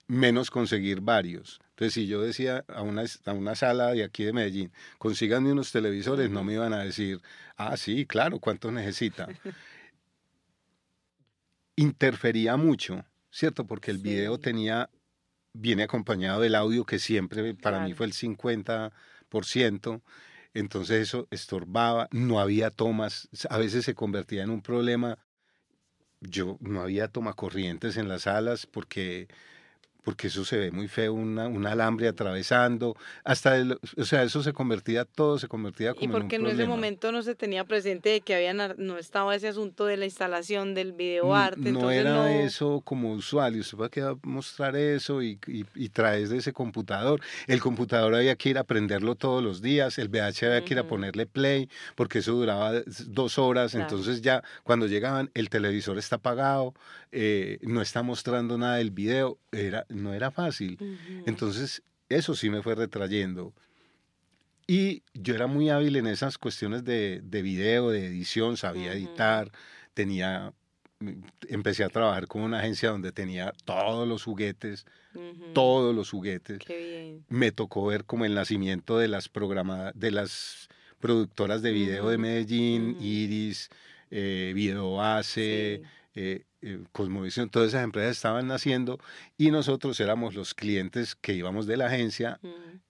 [0.08, 1.60] Menos conseguir varios.
[1.70, 5.72] Entonces, si yo decía a una, a una sala de aquí de Medellín, consíganme unos
[5.72, 7.22] televisores, no me iban a decir,
[7.56, 9.28] ah, sí, claro, ¿cuántos necesita?
[11.76, 13.68] interfería mucho, ¿cierto?
[13.68, 14.90] Porque el video tenía,
[15.60, 20.02] viene acompañado del audio que siempre para mí fue el 50%,
[20.54, 25.18] entonces eso estorbaba, no había tomas, a veces se convertía en un problema,
[26.22, 29.28] yo no había toma corrientes en las salas porque
[30.08, 33.62] porque eso se ve muy feo, una, un alambre atravesando, hasta,
[33.98, 37.22] o sea, eso se convertía, todo se convertía como Y porque en, ese momento no
[37.24, 41.74] se tenía presente de que había, no estaba ese asunto de la instalación del videoarte.
[41.74, 46.38] No, era eso como usual, y usted va a mostrar eso y, y, traes de
[46.38, 47.20] ese computador.
[47.46, 50.80] El computador había que ir a prenderlo todos los días, el VH había que ir
[50.80, 52.72] a ponerle play, porque eso duraba
[53.08, 56.74] dos horas, entonces ya cuando llegaban el televisor está apagado,
[57.12, 60.78] eh, no está mostrando nada del video, era no era fácil.
[61.26, 63.54] Entonces, eso sí me fue retrayendo.
[64.68, 69.50] Y yo era muy hábil en esas cuestiones de, de video, de edición, sabía editar,
[69.94, 70.54] tenía,
[71.00, 71.12] mm,
[71.48, 74.86] empecé a trabajar con una agencia donde tenía todos los juguetes,
[75.54, 76.60] todos los juguetes.
[77.30, 79.32] Me tocó ver como el nacimiento de las
[79.96, 80.68] de las
[81.00, 83.70] productoras de video de Medellín, Iris,
[84.12, 85.82] eh, Video Base,
[86.20, 89.00] eh, eh, Cosmovisión, todas esas empresas estaban naciendo
[89.38, 92.40] y nosotros éramos los clientes que íbamos de la agencia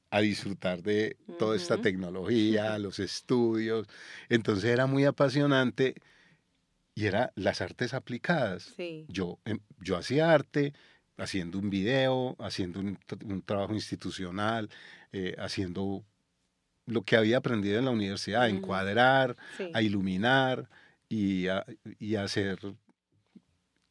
[0.10, 3.86] a disfrutar de toda esta tecnología, los estudios.
[4.30, 5.96] Entonces era muy apasionante
[6.96, 8.74] y era las artes aplicadas.
[9.10, 10.74] Yo, em, yo hacía arte
[11.18, 12.98] haciendo un video, haciendo un,
[13.46, 14.70] trabajo institucional,
[15.12, 16.06] eh, haciendo
[16.86, 19.36] lo que había aprendido en la universidad, a encuadrar,
[19.74, 20.70] a iluminar
[21.10, 21.66] y a,
[22.00, 22.60] y a hacer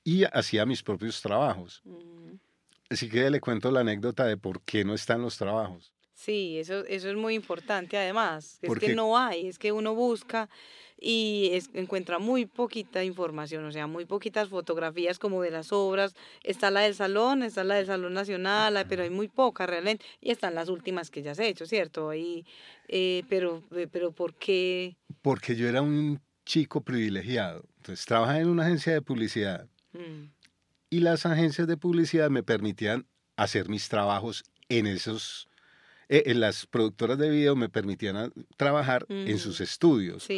[0.07, 1.83] y hacía mis propios trabajos.
[2.89, 5.93] Así que le cuento la anécdota de por qué no están los trabajos.
[6.15, 8.61] Sí, eso, eso es muy importante además.
[8.63, 10.49] Es que no hay, es que uno busca
[10.97, 16.15] y encuentra muy poquita información, o sea, muy poquitas fotografías como de las obras.
[16.45, 20.05] Está la del salón, está la del Salón Nacional, pero hay muy poca realmente.
[20.21, 22.11] Y están las últimas que ya se ha hecho, ¿cierto?
[22.11, 22.47] Ahí,
[22.87, 24.97] eh, pero, eh, pero ¿por qué?
[25.21, 27.65] Porque yo era un chico privilegiado.
[27.79, 30.31] Entonces, trabajaba en una agencia de publicidad Mm.
[30.91, 33.07] Y las agencias de publicidad me permitían
[33.37, 35.49] hacer mis trabajos en esos,
[36.09, 40.29] eh, en las productoras de video me permitían ah, trabajar en sus estudios.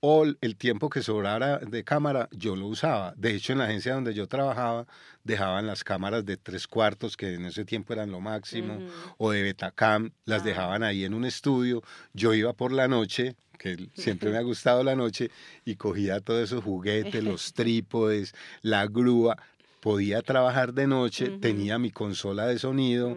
[0.00, 3.12] O el tiempo que sobrara de cámara yo lo usaba.
[3.16, 4.86] De hecho, en la agencia donde yo trabajaba
[5.24, 8.78] dejaban las cámaras de tres cuartos, que en ese tiempo eran lo máximo,
[9.18, 10.44] o de Betacam, las ah.
[10.44, 11.82] dejaban ahí en un estudio.
[12.14, 15.30] Yo iba por la noche, que siempre me ha gustado la noche,
[15.64, 19.36] y cogía todos esos juguetes, los trípodes, la grúa.
[19.80, 23.16] Podía trabajar de noche, tenía mi consola de sonido,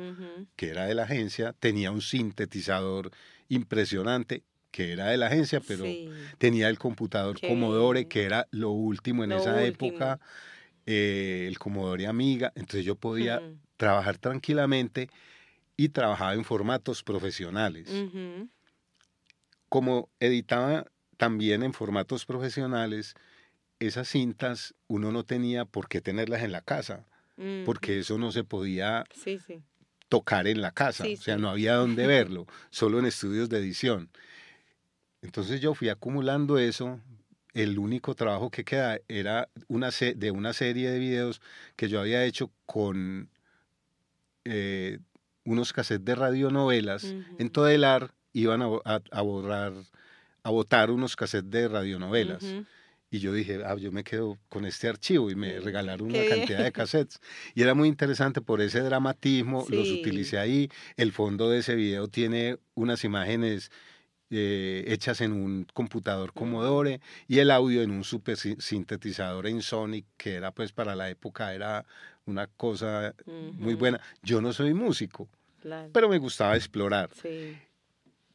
[0.56, 3.12] que era de la agencia, tenía un sintetizador
[3.50, 5.86] impresionante, que era de la agencia, pero
[6.38, 10.19] tenía el computador Commodore, que era lo último en esa época,
[10.86, 13.41] eh, el Commodore Amiga, entonces yo podía
[13.78, 15.10] trabajar tranquilamente
[15.78, 17.89] y trabajaba en formatos profesionales.
[19.67, 20.86] Como editaba
[21.17, 23.15] también en formatos profesionales,
[23.82, 27.06] esas cintas uno no tenía por qué tenerlas en la casa,
[27.65, 29.04] porque eso no se podía
[30.08, 34.10] tocar en la casa, o sea, no había dónde verlo, solo en estudios de edición.
[35.22, 37.00] Entonces yo fui acumulando eso.
[37.54, 41.41] El único trabajo que queda era una de una serie de videos
[41.76, 43.30] que yo había hecho con
[44.46, 45.00] eh,
[45.44, 49.74] unos cassettes de radionovelas en Todelar iban a, a, borrar,
[50.44, 52.44] a botar unos cassettes de radionovelas.
[53.13, 56.63] Y yo dije, ah, yo me quedo con este archivo y me regalaron una cantidad
[56.63, 57.19] de cassettes.
[57.54, 60.69] Y era muy interesante por ese dramatismo, los utilicé ahí.
[60.95, 63.69] El fondo de ese video tiene unas imágenes
[64.30, 70.06] eh, hechas en un computador Commodore y el audio en un super sintetizador en Sonic,
[70.15, 71.86] que era pues para la época era
[72.26, 74.00] una cosa muy buena.
[74.24, 75.28] Yo no soy músico,
[75.91, 77.10] pero me gustaba explorar.
[77.21, 77.58] Sí.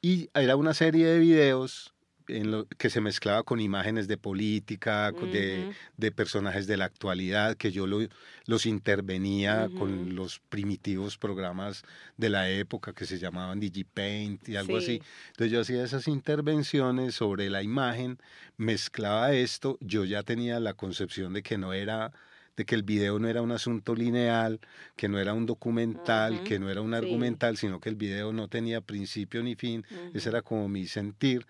[0.02, 1.94] Y era una serie de videos
[2.28, 7.56] en lo, que se mezclaba con imágenes de política, de, de, personajes de la actualidad,
[7.56, 11.84] que yo los intervenía con los primitivos programas
[12.16, 15.00] de la época que se llamaban DigiPaint y algo así.
[15.28, 18.18] Entonces yo hacía esas intervenciones sobre la imagen,
[18.56, 22.12] mezclaba esto, yo ya tenía la concepción de que no era
[22.56, 24.60] de que el video no era un asunto lineal,
[24.96, 28.48] que no era un documental, que no era un argumental, sino que el video no
[28.48, 29.84] tenía principio ni fin.
[30.14, 31.46] Ese era como mi sentir.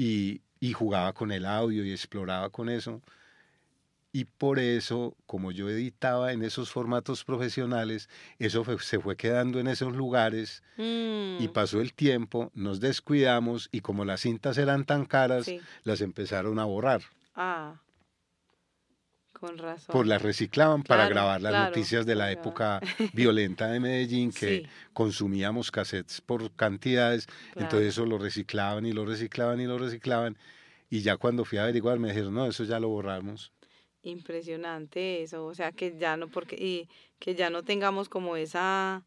[0.00, 3.02] Y, y jugaba con el audio y exploraba con eso.
[4.12, 8.08] Y por eso, como yo editaba en esos formatos profesionales,
[8.38, 11.52] eso se fue quedando en esos lugares y mm.
[11.52, 15.50] pasó el tiempo, nos descuidamos y como las cintas eran tan caras,
[15.82, 17.02] las empezaron a borrar.
[17.34, 17.80] Ah,
[19.38, 19.92] con razón.
[19.92, 22.80] Por las reciclaban para grabar las noticias de la época
[23.14, 29.60] violenta de Medellín, que consumíamos cassettes por cantidades, entonces eso lo reciclaban y lo reciclaban
[29.60, 30.36] y lo reciclaban.
[30.90, 33.52] Y ya cuando fui a averiguar me dijeron, no, eso ya lo borramos.
[34.02, 39.04] Impresionante eso, o sea que ya no, porque, y que ya no tengamos como esa,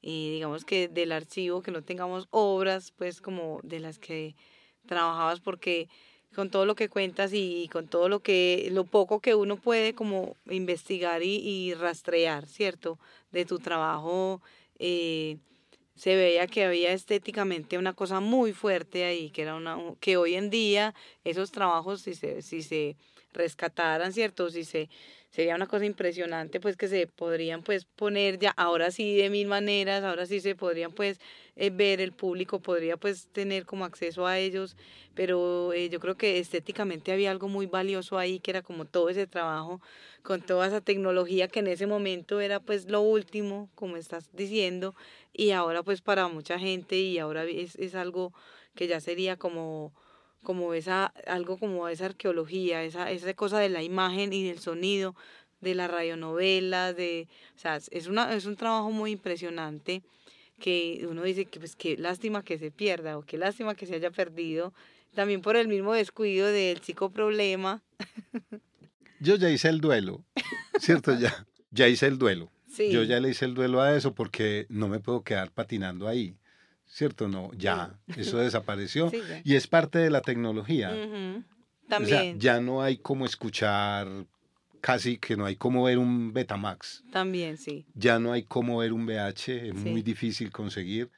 [0.00, 4.36] y digamos que del archivo, que no tengamos obras, pues como de las que
[4.86, 5.88] trabajabas, porque
[6.34, 9.94] con todo lo que cuentas y, con todo lo que, lo poco que uno puede
[9.94, 12.98] como investigar y, rastrear, ¿cierto?
[13.32, 14.40] De tu trabajo,
[14.78, 15.38] eh,
[15.94, 20.34] se veía que había estéticamente una cosa muy fuerte ahí, que era una, que hoy
[20.34, 22.96] en día esos trabajos, si se, si se
[23.32, 24.50] rescataran, ¿cierto?
[24.50, 24.88] Si se,
[25.30, 29.46] sería una cosa impresionante, pues que se podrían pues poner ya, ahora sí de mil
[29.46, 31.20] maneras, ahora sí se podrían pues
[31.56, 34.76] eh, ver, el público podría pues tener como acceso a ellos,
[35.14, 39.08] pero eh, yo creo que estéticamente había algo muy valioso ahí, que era como todo
[39.08, 39.80] ese trabajo
[40.22, 44.94] con toda esa tecnología que en ese momento era pues lo último, como estás diciendo,
[45.32, 48.32] y ahora pues para mucha gente y ahora es, es algo
[48.74, 49.92] que ya sería como
[50.42, 55.14] como esa, algo como esa arqueología, esa, esa cosa de la imagen y del sonido,
[55.60, 60.02] de la radionovela, de, o sea, es, una, es un trabajo muy impresionante
[60.58, 63.94] que uno dice que pues qué lástima que se pierda o qué lástima que se
[63.94, 64.72] haya perdido,
[65.14, 67.82] también por el mismo descuido del psicoproblema.
[69.20, 70.24] Yo ya hice el duelo,
[70.78, 71.18] ¿cierto?
[71.18, 72.50] Ya, ya hice el duelo.
[72.78, 76.36] Yo ya le hice el duelo a eso porque no me puedo quedar patinando ahí.
[76.90, 77.28] ¿Cierto?
[77.28, 79.10] No, ya, eso desapareció
[79.44, 80.92] y es parte de la tecnología.
[81.88, 82.38] También.
[82.38, 84.06] ya no hay como escuchar,
[84.80, 87.02] casi que no hay como ver un Betamax.
[87.10, 87.86] También, sí.
[87.94, 91.10] Ya no hay como ver un VH, es muy difícil conseguir.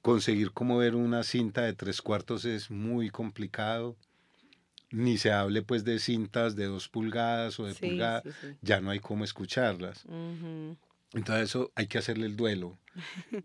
[0.00, 3.96] Conseguir como ver una cinta de tres cuartos es muy complicado.
[4.90, 8.24] Ni se hable pues de cintas de dos pulgadas o de pulgadas,
[8.60, 10.04] ya no hay como escucharlas.
[11.14, 12.78] Entonces eso hay que hacerle el duelo.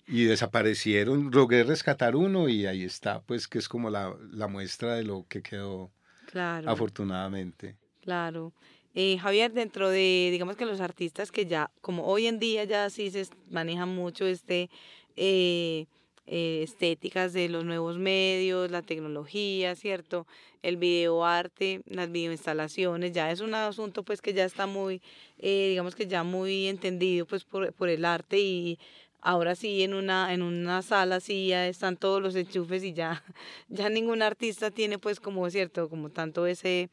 [0.08, 4.96] Y desaparecieron, logré rescatar uno y ahí está, pues que es como la, la muestra
[4.96, 5.92] de lo que quedó
[6.26, 6.70] claro.
[6.70, 7.78] afortunadamente.
[8.02, 8.54] Claro.
[8.94, 12.90] Eh, Javier, dentro de, digamos que los artistas que ya, como hoy en día ya
[12.90, 14.70] sí se maneja mucho este,
[15.16, 15.86] eh,
[16.28, 20.28] eh, estéticas de los nuevos medios, la tecnología, ¿cierto?
[20.62, 25.02] El videoarte, las videoinstalaciones, ya es un asunto pues que ya está muy,
[25.40, 28.78] eh, digamos que ya muy entendido pues por, por el arte y
[29.22, 33.24] ahora sí en una, en una sala sí ya están todos los enchufes y ya,
[33.70, 35.90] ya ningún artista tiene pues como, ¿cierto?
[35.90, 36.90] Como tanto ese,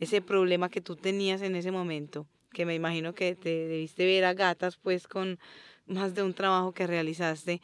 [0.00, 4.24] ese problema que tú tenías en ese momento, que me imagino que te debiste ver
[4.24, 5.38] a gatas pues con
[5.86, 7.60] más de un trabajo que realizaste.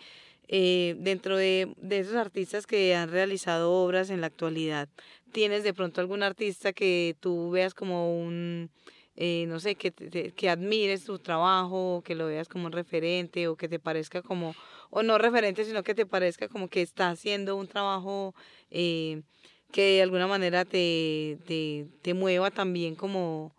[0.49, 4.89] Eh, dentro de, esos artistas que han realizado obras en la actualidad,
[5.33, 8.71] ¿tienes de pronto algún artista que tú veas como un,
[9.17, 13.57] eh, no sé, que, que admires su trabajo, que lo veas como un referente o
[13.57, 14.55] que te parezca como,
[14.91, 18.35] o no referente, sino que te parezca como que está haciendo un trabajo
[18.71, 19.23] eh,
[19.71, 23.55] que de alguna manera te, te, te mueva también como,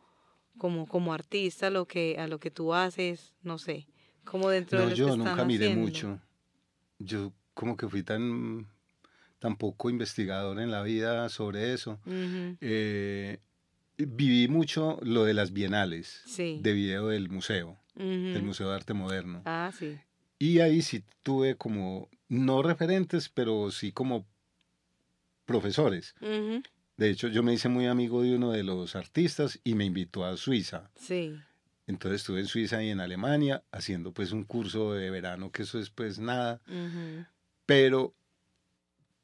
[0.57, 3.87] como, como artista lo que, a lo que tú haces, no sé,
[4.25, 6.19] como dentro de los yo nunca miré mucho
[7.05, 8.67] yo como que fui tan,
[9.39, 11.99] tan poco investigador en la vida sobre eso.
[12.07, 13.39] Eh,
[13.97, 19.41] viví mucho lo de las bienales de video del museo, del Museo de Arte Moderno.
[19.45, 19.97] Ah, sí.
[20.39, 24.25] Y ahí sí tuve como, no referentes, pero sí como
[25.45, 26.15] profesores.
[26.97, 30.25] De hecho, yo me hice muy amigo de uno de los artistas y me invitó
[30.25, 30.91] a Suiza.
[30.95, 31.35] Sí.
[31.87, 35.79] Entonces estuve en Suiza y en Alemania haciendo pues un curso de verano, que eso
[35.79, 36.61] es pues nada.
[37.65, 38.13] Pero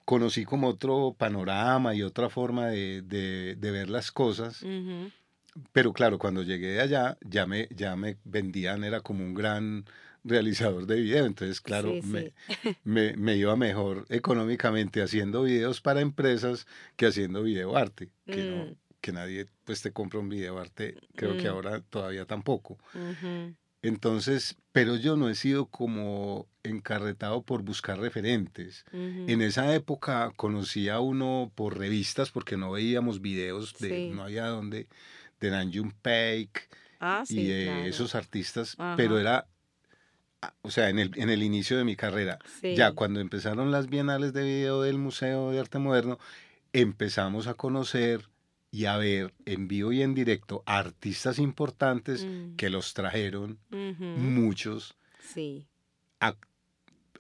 [0.06, 4.66] conocí como otro panorama y otra forma de, de, ver las cosas.
[5.72, 9.86] Pero claro, cuando llegué de allá ya me, ya me vendían, era como un gran
[10.24, 12.34] realizador de video, entonces claro, Me,
[12.84, 16.68] me, me, iba mejor económicamente haciendo videos para empresas
[16.98, 20.96] que haciendo video arte, que no mm que nadie pues te compra un video arte,
[21.16, 21.54] creo que mm.
[21.54, 22.78] ahora todavía tampoco.
[23.82, 28.84] Entonces, pero yo no he sido como encarretado por buscar referentes.
[28.92, 34.48] En esa época conocía a uno por revistas porque no veíamos videos de, no había
[34.48, 34.88] dónde,
[35.40, 36.68] de Nanjun Peik,
[37.00, 37.52] ah, sí, y
[37.88, 39.48] esos artistas, pero era,
[40.42, 43.88] ah, o sea, en el, en el inicio de mi carrera, ya cuando empezaron las
[43.88, 46.20] bienales de video del Museo de Arte Moderno,
[46.74, 48.28] empezamos a conocer
[48.72, 52.56] y a ver en vivo y en directo artistas importantes mm.
[52.56, 55.68] que los trajeron, muchos, sí.
[56.20, 56.36] a,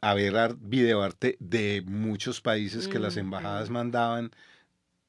[0.02, 4.32] a ver videoarte de muchos países que las embajadas mandaban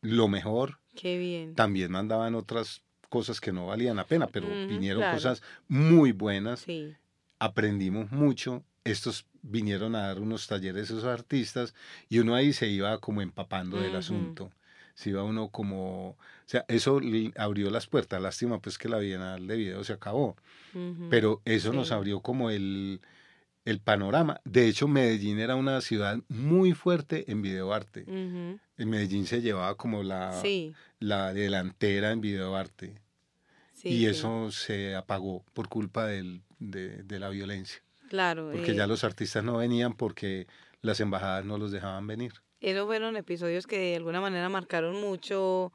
[0.00, 0.79] lo mejor.
[0.96, 1.55] Qué bien.
[1.55, 6.61] También mandaban otras cosas que no valían la pena, pero vinieron cosas muy buenas.
[6.61, 6.94] Sí.
[7.38, 8.64] Aprendimos mucho.
[8.85, 11.74] Estos vinieron a dar unos talleres a esos artistas
[12.09, 14.50] y uno ahí se iba como empapando del asunto.
[15.00, 17.00] Se iba uno como, o sea, eso
[17.36, 18.20] abrió las puertas.
[18.20, 20.36] Lástima pues que la Bienal de Video se acabó,
[21.08, 23.00] pero eso nos abrió como el,
[23.64, 24.42] el panorama.
[24.44, 28.04] De hecho, Medellín era una ciudad muy fuerte en videoarte.
[28.06, 30.38] En Medellín se llevaba como la,
[30.98, 33.00] la delantera en videoarte.
[33.82, 37.80] y eso se apagó por culpa del, de, la violencia.
[38.10, 38.50] Claro.
[38.52, 40.46] Porque ya eh los artistas no venían porque
[40.82, 42.34] las embajadas no los dejaban venir.
[42.60, 45.72] Esos fueron episodios que de alguna manera marcaron mucho,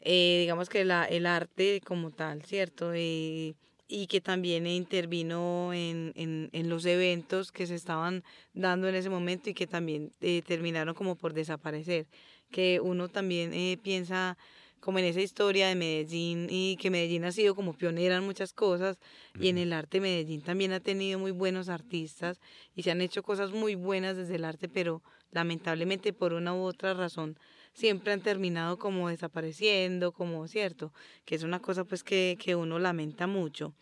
[0.00, 2.94] eh, digamos que la, el arte como tal, ¿cierto?
[2.96, 3.56] Y
[3.92, 9.10] y que también intervino en, en, en, los eventos que se estaban dando en ese
[9.10, 12.06] momento y que también eh, terminaron como por desaparecer.
[12.50, 14.38] Que uno también eh, piensa
[14.80, 18.54] como en esa historia de Medellín y que Medellín ha sido como pionera en muchas
[18.54, 18.98] cosas
[19.38, 22.40] y en el arte Medellín también ha tenido muy buenos artistas
[22.74, 26.62] y se han hecho cosas muy buenas desde el arte, pero lamentablemente por una u
[26.62, 27.36] otra razón
[27.72, 30.92] siempre han terminado como desapareciendo, como cierto,
[31.24, 33.74] que es una cosa pues que, que uno lamenta mucho.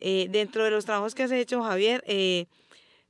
[0.00, 2.46] Eh, dentro de los trabajos que has hecho, Javier, eh,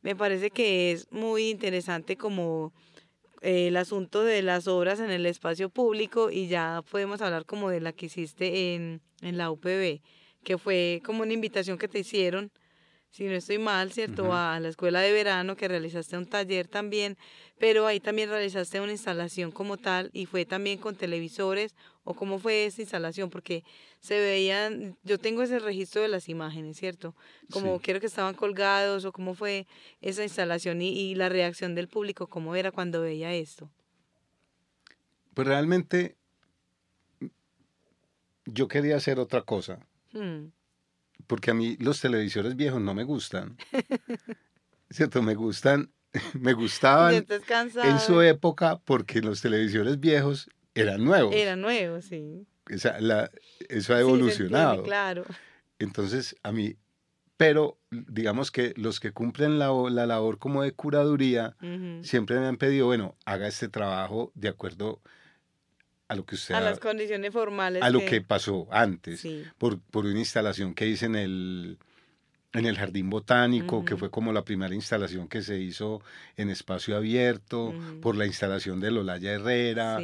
[0.03, 2.73] me parece que es muy interesante como
[3.43, 7.71] eh, el asunto de las obras en el espacio público y ya podemos hablar como
[7.71, 10.01] de la que hiciste en, en la UPB,
[10.43, 12.51] que fue como una invitación que te hicieron
[13.11, 14.33] si no estoy mal, ¿cierto?
[14.33, 17.17] A la escuela de verano, que realizaste un taller también,
[17.59, 22.39] pero ahí también realizaste una instalación como tal y fue también con televisores o cómo
[22.39, 23.65] fue esa instalación, porque
[24.01, 27.15] se veían, yo tengo ese registro de las imágenes, ¿cierto?
[27.51, 29.67] Como quiero que estaban colgados o cómo fue
[30.01, 33.71] esa instalación y, la reacción del público, cómo era cuando veía esto.
[35.35, 36.17] Pues realmente
[38.45, 39.81] yo quería hacer otra cosa.
[40.13, 40.49] Hmm
[41.29, 43.57] porque a mí los televisores viejos no me gustan.
[44.91, 45.23] ¿Cierto?
[45.23, 45.93] Me gustan,
[46.35, 47.15] me gustaban
[47.85, 51.33] en su época porque los televisores viejos eran nuevos.
[51.35, 52.47] Eran nuevos, sí.
[52.67, 54.83] eso ha evolucionado.
[54.83, 55.25] claro.
[55.79, 56.75] Entonces, a mí,
[57.37, 61.57] pero digamos que los que cumplen la, la labor como de curaduría
[62.03, 65.09] siempre me han pedido, bueno, haga este trabajo de acuerdo a
[66.15, 69.27] lo que usted a las condiciones formales a lo que pasó antes
[69.59, 71.79] por, por una instalación que hice en el
[72.53, 76.01] en el jardín botánico que fue como la primera instalación que se hizo
[76.37, 79.99] en espacio abierto por la instalación de Lolaya Herrera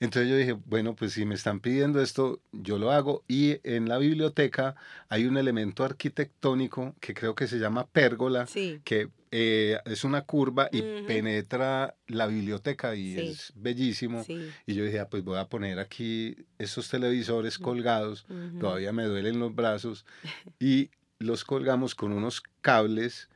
[0.00, 3.22] entonces yo dije, bueno, pues si me están pidiendo esto, yo lo hago.
[3.28, 4.74] Y en la biblioteca
[5.10, 8.46] hay un elemento arquitectónico que creo que se llama pérgola,
[8.82, 14.24] que eh, es una curva y penetra la biblioteca y es bellísimo.
[14.66, 18.26] Y yo dije, ah, pues voy a poner aquí esos televisores colgados,
[18.58, 20.06] todavía me duelen los brazos,
[20.58, 23.28] y los colgamos con unos cables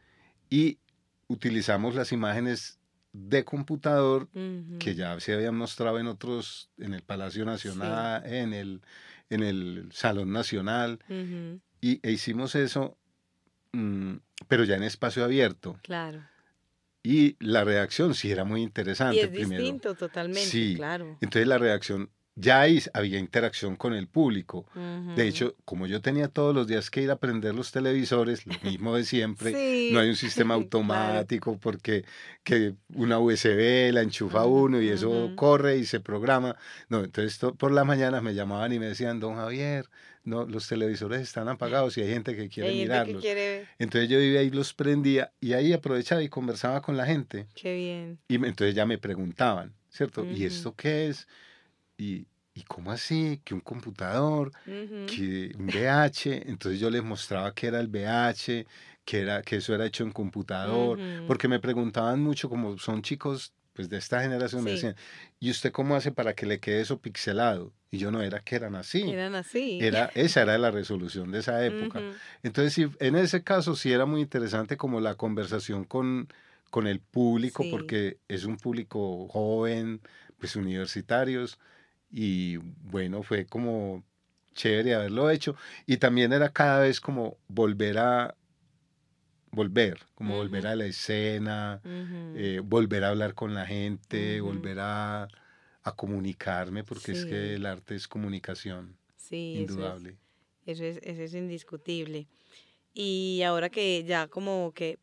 [0.48, 0.78] y
[1.28, 2.78] utilizamos las imágenes
[3.14, 4.28] de computador
[4.80, 8.82] que ya se habían mostrado en otros, en el Palacio Nacional, en, el,
[9.30, 10.98] en el Salón Nacional,
[11.80, 12.98] y e hicimos eso,
[13.72, 14.16] mm,
[14.48, 15.78] pero ya en espacio abierto.
[15.82, 16.26] Claro.
[17.04, 19.16] Y la reacción sí era muy interesante.
[19.16, 20.74] Y es distinto totalmente, sí.
[20.74, 21.16] claro.
[21.20, 24.66] Entonces la reacción ya ahí había interacción con el público.
[25.16, 28.54] De hecho, como yo tenía todos los días que ir a prender los televisores, lo
[28.62, 32.04] mismo de siempre, no hay un sistema automático porque
[32.42, 36.56] que una USB la enchufa uno y eso corre y se programa.
[36.88, 39.86] No, entonces por las mañanas me llamaban y me decían, don Javier,
[40.24, 43.24] no, los televisores están apagados y hay gente que quiere mirarlos.
[43.78, 47.46] Entonces yo vivía ahí, los prendía y ahí aprovechaba y conversaba con la gente.
[47.54, 48.18] Qué bien.
[48.26, 50.24] Y entonces ya me preguntaban, ¿cierto?
[50.24, 51.28] ¿Y esto qué es?
[51.96, 53.40] Y, ¿y cómo así?
[53.44, 56.48] Que un computador, que un VH.
[56.48, 58.66] Entonces yo les mostraba que era el VH,
[59.04, 63.52] que, era, que eso era hecho en computador, porque me preguntaban mucho, como son chicos
[63.74, 64.94] pues de esta generación, me decían,
[65.40, 67.72] ¿y usted cómo hace para que le quede eso pixelado?
[67.90, 69.02] Y yo no era que eran así.
[69.02, 69.80] Eran así.
[69.82, 72.00] Era, esa era la resolución de esa época.
[72.44, 76.28] Entonces, sí, en ese caso sí era muy interesante como la conversación con,
[76.70, 80.00] con el público, porque es un público joven,
[80.38, 81.58] pues universitarios,
[82.16, 84.04] y bueno, fue como
[84.54, 85.56] chévere haberlo hecho.
[85.84, 88.36] Y también era cada vez como volver a
[89.50, 91.80] volver, como volver a la escena,
[92.36, 95.28] eh, volver a hablar con la gente, volver a,
[95.96, 98.96] comunicarme, porque es que el arte es comunicación.
[99.16, 100.16] Sí, indudable.
[100.66, 102.28] Eso es, eso es, indiscutible.
[102.94, 104.98] Y ahora que ya como que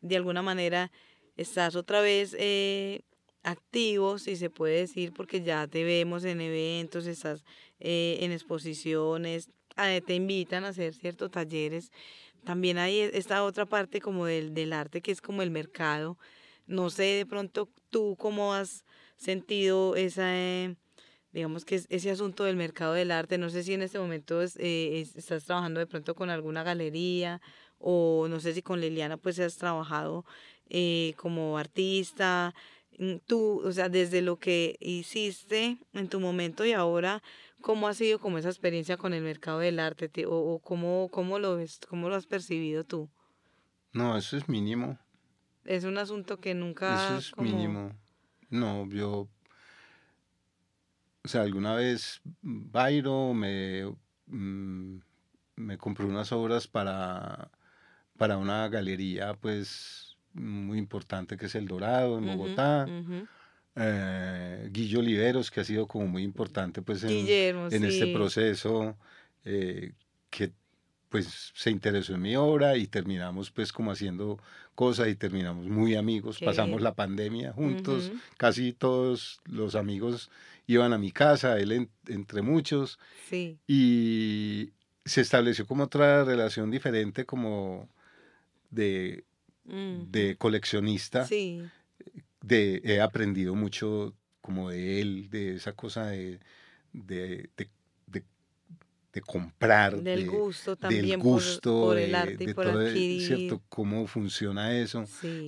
[0.00, 0.90] de alguna manera
[1.36, 3.02] estás otra vez eh,
[3.44, 7.44] activo, si se puede decir, porque ya te vemos en eventos, estás
[7.78, 11.92] eh, en exposiciones, ah, te invitan a hacer ciertos talleres.
[12.44, 16.18] También hay e, esta otra parte como del, del arte que es como el mercado.
[16.66, 18.84] No sé de pronto tú cómo has
[19.16, 20.76] sentido esa, eh,
[21.32, 23.36] digamos que ese asunto del mercado del arte.
[23.38, 27.42] No sé si en este momento eh, estás trabajando de pronto con alguna galería
[27.78, 30.24] o no sé si con Liliana pues has trabajado
[31.16, 32.54] como artista
[33.26, 37.22] tú, o sea, desde lo que hiciste en tu momento y ahora,
[37.60, 40.10] ¿cómo ha sido como esa experiencia con el mercado del arte?
[40.26, 43.08] ¿O, cómo, cómo, lo ves, cómo lo has percibido tú?
[43.92, 44.98] No, eso es mínimo.
[45.64, 47.16] Es un asunto que nunca...
[47.16, 47.92] Eso es mínimo.
[48.50, 49.28] No, yo...
[51.24, 53.86] O sea, alguna vez Bairo me,
[54.26, 54.98] mm,
[55.56, 57.50] me compró unas obras para,
[58.18, 62.86] para una galería, pues muy importante que es El Dorado en Bogotá.
[63.76, 67.10] Eh, Guillo Oliveros, que ha sido como muy importante pues en,
[67.72, 68.96] en este proceso,
[69.44, 69.92] eh,
[70.30, 70.52] que
[71.08, 74.38] pues se interesó en mi obra y terminamos pues como haciendo
[74.74, 80.30] cosas y terminamos muy amigos, pasamos la pandemia juntos, casi todos los amigos
[80.66, 82.98] iban a mi casa, él entre muchos,
[83.68, 84.70] y
[85.04, 87.88] se estableció como otra relación diferente como
[88.70, 89.24] de
[89.64, 91.26] de coleccionista.
[91.28, 96.38] De, he aprendido mucho como de él, de esa cosa de,
[96.92, 100.02] de, de, comprar.
[100.02, 101.06] Del gusto también.
[101.06, 101.82] Del gusto.
[101.82, 103.62] Por, el arte y por todo, ¿cierto?
[103.68, 105.04] Cómo funciona eso.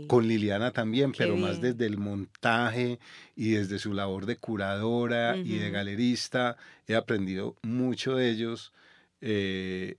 [0.07, 3.01] Con Liliana también, pero más desde el montaje
[3.35, 6.57] y desde su labor de curadora y de galerista.
[6.87, 8.73] He aprendido mucho de ellos.
[9.21, 9.97] Eh,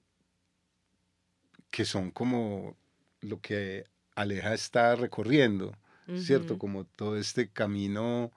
[1.70, 2.76] que son como
[3.22, 3.86] lo que
[4.18, 5.78] Aleja está recorriendo,
[6.16, 6.58] ¿cierto?
[6.58, 8.32] Como todo este camino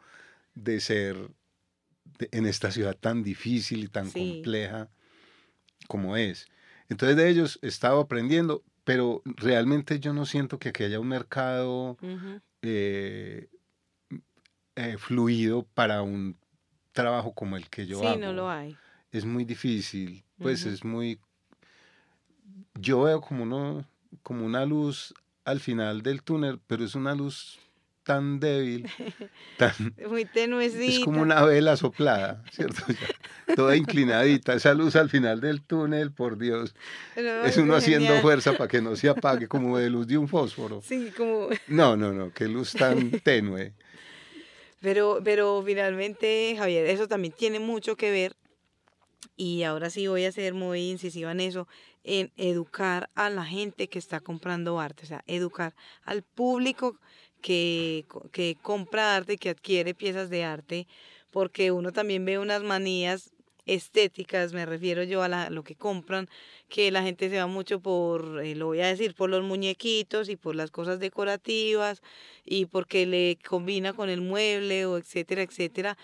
[0.54, 1.16] de ser
[2.32, 4.90] en esta ciudad tan difícil y tan compleja
[5.88, 6.48] como es.
[6.90, 11.08] Entonces de ellos he estado aprendiendo, pero realmente yo no siento que aquí haya un
[11.08, 11.96] mercado
[12.60, 13.48] eh,
[14.76, 16.36] eh, fluido para un
[16.92, 18.14] trabajo como el que yo hago.
[18.14, 18.76] Sí, no lo hay.
[19.12, 21.18] Es muy difícil, pues es muy...
[22.74, 23.88] Yo veo como, uno,
[24.22, 25.14] como una luz
[25.50, 27.58] al final del túnel, pero es una luz
[28.02, 28.88] tan débil,
[29.56, 29.72] tan...
[30.08, 30.84] Muy tenuecita.
[30.84, 32.82] Es como una vela soplada, ¿cierto?
[33.54, 36.74] toda inclinadita, esa luz al final del túnel, por Dios.
[37.16, 40.82] es uno haciendo fuerza para que no se apague, como de luz de un fósforo.
[40.84, 41.48] Sí, como...
[41.68, 43.72] No, no, no, qué luz tan tenue.
[44.80, 48.34] Pero, pero finalmente, Javier, eso también tiene mucho que ver,
[49.36, 51.68] y ahora sí voy a ser muy incisiva en eso,
[52.04, 56.98] en educar a la gente que está comprando arte, o sea, educar al público
[57.40, 60.86] que, que compra arte, que adquiere piezas de arte,
[61.30, 63.32] porque uno también ve unas manías
[63.66, 66.28] estéticas, me refiero yo a lo que compran,
[66.68, 70.28] que la gente se va mucho por, eh, lo voy a decir, por los muñequitos
[70.28, 72.02] y por las cosas decorativas
[72.44, 75.96] y porque le combina con el mueble o etcétera, etcétera.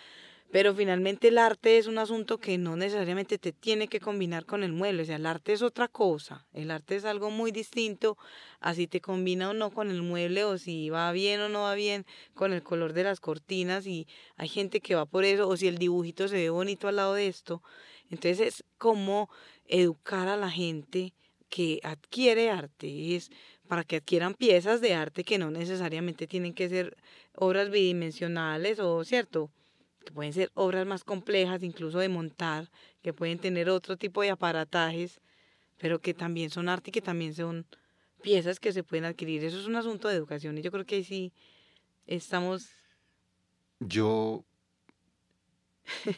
[0.52, 4.62] Pero finalmente el arte es un asunto que no necesariamente te tiene que combinar con
[4.62, 8.16] el mueble, o sea, el arte es otra cosa, el arte es algo muy distinto
[8.60, 11.62] a si te combina o no con el mueble o si va bien o no
[11.62, 15.48] va bien con el color de las cortinas y hay gente que va por eso
[15.48, 17.62] o si el dibujito se ve bonito al lado de esto.
[18.10, 19.28] Entonces es como
[19.66, 21.12] educar a la gente
[21.48, 23.30] que adquiere arte, es
[23.68, 26.96] para que adquieran piezas de arte que no necesariamente tienen que ser
[27.34, 29.50] obras bidimensionales o, ¿cierto?
[30.06, 32.70] Que pueden ser obras más complejas, incluso de montar,
[33.02, 35.20] que pueden tener otro tipo de aparatajes,
[35.78, 37.66] pero que también son arte y que también son
[38.22, 39.44] piezas que se pueden adquirir.
[39.44, 41.32] Eso es un asunto de educación y yo creo que ahí sí
[42.06, 42.70] estamos...
[43.80, 44.44] Yo,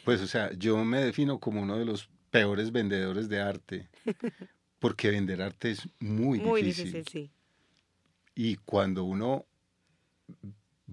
[0.05, 3.89] pues o sea, yo me defino como uno de los peores vendedores de arte,
[4.77, 7.03] porque vender arte es muy, muy difícil.
[7.11, 7.31] sí.
[8.35, 9.45] Y cuando uno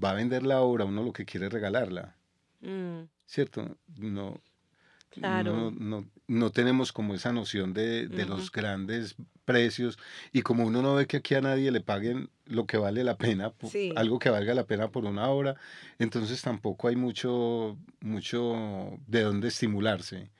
[0.02, 2.15] va a vender la obra, uno lo que quiere es regalarla.
[2.66, 3.08] Mm.
[3.26, 3.76] ¿Cierto?
[3.96, 4.40] No,
[5.16, 9.98] no, no, tenemos como esa noción de, los grandes precios
[10.32, 13.16] y como uno no ve que aquí a nadie le paguen lo que vale la
[13.16, 13.52] pena,
[13.94, 15.56] algo que valga la pena por una hora,
[15.98, 20.30] entonces tampoco hay mucho, mucho de dónde estimularse.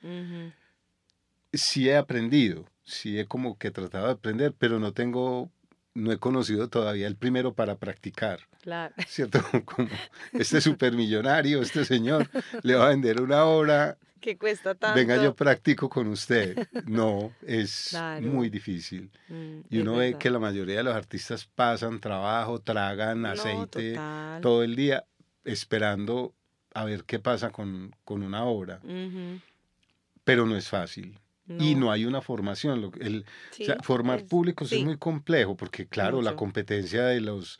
[1.53, 5.49] sí he aprendido, sí he como que tratado de aprender, pero no tengo,
[5.93, 8.41] no he conocido todavía el primero para practicar.
[8.67, 8.93] Claro.
[9.07, 9.39] ¿Cierto?
[9.65, 9.87] Como
[10.33, 12.29] este supermillonario, este señor,
[12.63, 13.97] le va a vender una obra.
[14.19, 14.93] Que cuesta tanto.
[14.93, 16.67] Venga, yo practico con usted.
[16.85, 19.09] No, es muy difícil.
[19.29, 23.97] Mm, y uno ve que la mayoría de los artistas pasan trabajo, tragan aceite
[24.41, 25.05] todo el día
[25.45, 26.33] esperando
[26.73, 28.81] a ver qué pasa con, con una obra.
[30.25, 31.17] Pero no es fácil.
[31.57, 32.91] Y no hay una formación.
[32.99, 33.23] El,
[33.81, 37.59] formar públicos es muy complejo porque, claro, la competencia de los,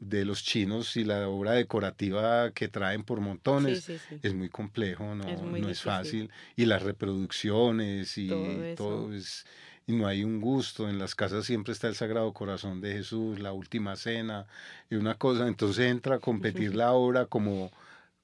[0.00, 3.88] de los chinos y la obra decorativa que traen por montones
[4.22, 6.30] es muy complejo, no es, no es fácil.
[6.56, 8.28] Y las reproducciones y
[8.76, 9.46] todo, es...
[9.86, 13.40] Y no hay un gusto, en las casas siempre está el Sagrado Corazón de Jesús,
[13.40, 14.46] la Última Cena
[14.88, 17.72] y una cosa, entonces entra a competir la obra como,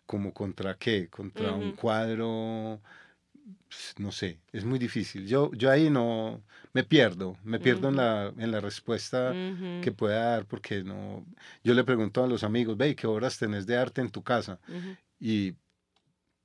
[0.07, 2.81] como contra qué, contra un cuadro
[3.99, 5.27] no sé, es muy difícil.
[5.27, 6.43] Yo, yo ahí no
[6.73, 9.33] me pierdo, me pierdo en, la, en la respuesta
[9.83, 11.25] que pueda dar porque no.
[11.65, 14.59] Yo le pregunto a los amigos, ve, ¿qué obras tenés de arte en tu casa?
[15.19, 15.55] Y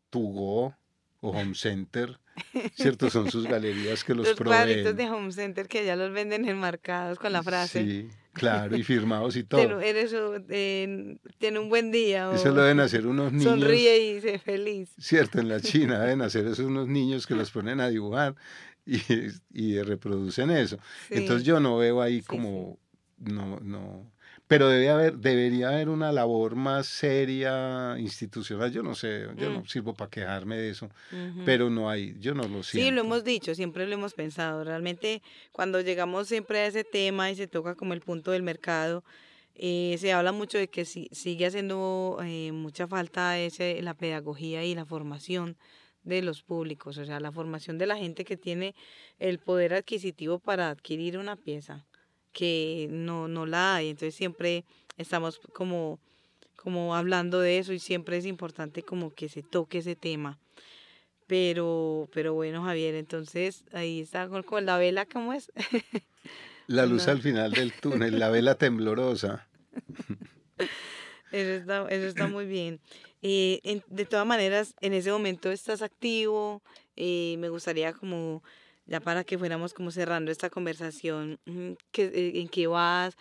[0.10, 0.76] Tugo
[1.22, 2.20] o Home Center,
[2.76, 3.10] ¿cierto?
[3.10, 4.84] Son sus galerías que los, los proveen.
[4.84, 7.84] Los de Home Center que ya los venden enmarcados con la frase.
[7.84, 9.82] Sí, Claro, y firmados y todo.
[9.82, 10.16] Eres,
[10.50, 12.32] eh, tiene un buen día.
[12.34, 13.60] Eso lo deben hacer unos niños.
[13.60, 14.94] Sonríe y se feliz.
[15.00, 18.36] Cierto, en la China deben hacer esos unos niños que los ponen a dibujar
[18.86, 19.00] y,
[19.54, 20.78] y reproducen eso.
[21.10, 22.80] Entonces yo no veo ahí como,
[23.20, 24.12] no, no,
[24.52, 28.70] pero debe haber, debería haber una labor más seria, institucional.
[28.70, 29.66] Yo no sé, yo no mm.
[29.66, 30.90] sirvo para quejarme de eso,
[31.46, 32.90] pero no hay, yo no lo siento.
[32.90, 34.66] Sí, lo hemos dicho, siempre lo hemos pensado.
[34.66, 35.22] Realmente,
[35.54, 39.06] cuando llegamos siempre a ese tema y se toca como el punto del mercado,
[39.56, 44.76] eh, se habla mucho de que sigue haciendo eh, mucha falta ese, la pedagogía y
[44.76, 45.56] la formación
[46.04, 48.76] de los públicos, o sea, la formación de la gente que tiene
[49.18, 51.86] el poder adquisitivo para adquirir una pieza
[52.32, 53.90] que no, no la hay.
[53.90, 54.66] Entonces siempre
[54.98, 56.00] estamos como,
[56.56, 60.40] como hablando de eso y siempre es importante como que se toque ese tema.
[61.28, 65.52] Pero, pero bueno, Javier, entonces ahí está con, la vela, ¿cómo es?
[66.68, 69.48] La luz al final del túnel, la vela temblorosa.
[71.32, 72.82] Eso está, eso está muy bien.
[73.22, 76.62] Eh, de todas maneras, en ese momento estás activo.
[76.98, 78.44] Eh, me gustaría como
[78.92, 83.16] ya para que fuéramos como cerrando esta conversación, mm, eh, ¿en qué vas?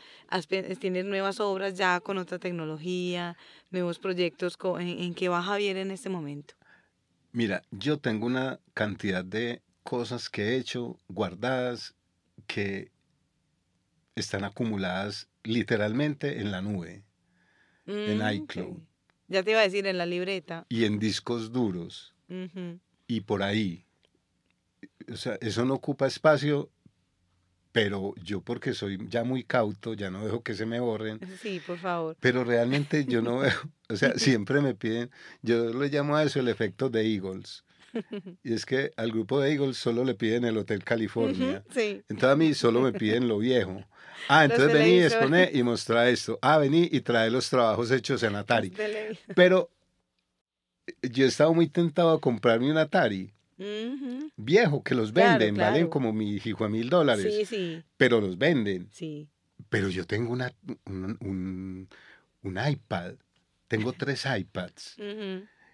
[0.80, 3.36] ¿Tienes nuevas obras ya con otra tecnología,
[3.70, 4.58] nuevos proyectos?
[4.80, 6.54] ¿En, qué va Javier en este momento?
[7.30, 11.94] Mira, yo tengo una cantidad de cosas que he hecho guardadas
[12.48, 12.90] que
[14.16, 17.04] están acumuladas literalmente en la nube,
[17.86, 18.78] en mm, iCloud.
[19.28, 20.66] Ya te iba a decir en la libreta.
[20.68, 22.12] Y en discos duros.
[23.06, 23.86] Y por ahí
[25.10, 26.70] o sea, eso no ocupa espacio,
[27.72, 31.20] pero yo porque soy ya muy cauto, ya no dejo que se me borren.
[31.40, 32.16] Sí, por favor.
[32.20, 33.52] Pero realmente yo no veo,
[33.88, 35.10] o sea, siempre me piden,
[35.42, 37.64] yo le llamo a eso el efecto de Eagles.
[38.44, 41.64] Y es que al grupo de Eagles solo le piden el Hotel California.
[41.70, 42.02] sí.
[42.08, 43.84] Entonces a mí solo me piden lo viejo.
[44.28, 46.38] Ah, entonces vení y expone y mostra esto.
[46.40, 48.72] Ah, vení y trae los trabajos hechos en Atari.
[49.34, 49.70] Pero
[51.02, 53.32] yo he estado muy tentado a comprarme un Atari
[54.36, 57.34] viejo, que los venden, valen como mi hijo a mil dólares.
[57.34, 57.82] Sí, sí.
[57.96, 58.88] Pero los venden.
[58.92, 59.28] Sí.
[59.68, 60.52] Pero yo tengo una,
[60.86, 61.88] un,
[62.42, 63.14] un, iPad,
[63.68, 64.96] tengo tres iPads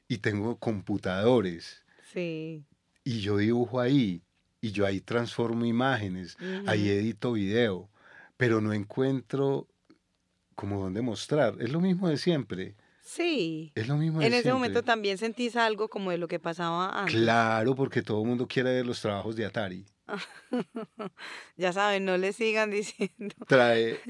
[0.08, 1.84] y tengo computadores.
[2.12, 2.64] Sí.
[3.04, 4.22] Y yo dibujo ahí
[4.60, 7.88] y yo ahí transformo imágenes, ahí edito video,
[8.36, 9.68] pero no encuentro
[10.54, 11.56] como dónde mostrar.
[11.60, 12.74] Es lo mismo de siempre.
[13.06, 13.70] Sí.
[13.76, 14.20] Es lo mismo.
[14.20, 17.14] en ese momento también sentís algo como de lo que pasaba antes.
[17.14, 19.86] Claro, porque todo el mundo quiere ver los trabajos de Atari.
[21.56, 23.34] ya saben, no le sigan diciendo.
[23.46, 24.00] Trae,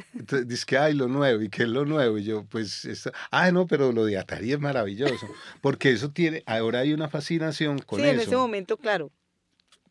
[0.47, 2.17] dice que hay lo nuevo y que es lo nuevo.
[2.17, 2.89] Y yo, pues,
[3.31, 5.29] ah, no, pero lo de Atari es maravilloso.
[5.61, 8.09] Porque eso tiene, ahora hay una fascinación con eso.
[8.09, 9.11] Sí, en ese momento, claro.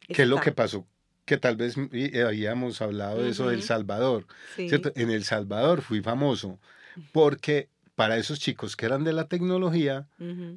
[0.08, 0.88] ¿Qué es lo que pasó?
[1.26, 1.76] Que tal vez
[2.26, 4.26] habíamos hablado de eso del Salvador.
[4.56, 4.91] ¿cierto?
[4.95, 6.60] En El Salvador fui famoso
[7.12, 10.07] porque para esos chicos que eran de la tecnología,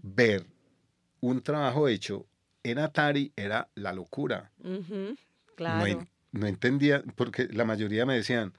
[0.02, 0.46] ver
[1.20, 2.26] un trabajo hecho
[2.62, 4.52] en Atari era la locura.
[5.54, 6.06] Claro.
[6.32, 8.52] No, entendía, porque la mayoría me decían,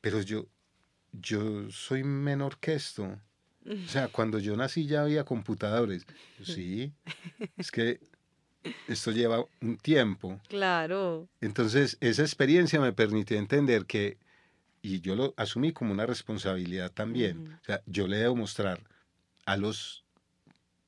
[0.00, 0.46] pero yo,
[1.12, 3.18] yo soy menor que esto.
[3.66, 6.06] O sea, cuando yo nací ya había computadores.
[6.42, 6.92] Sí,
[7.56, 8.00] es que
[8.86, 10.40] esto lleva un tiempo.
[10.48, 11.28] Claro.
[11.40, 14.18] Entonces, esa experiencia me permitió entender que
[14.88, 17.58] y yo lo asumí como una responsabilidad también.
[17.60, 18.80] O sea, yo le debo mostrar
[19.44, 20.04] a los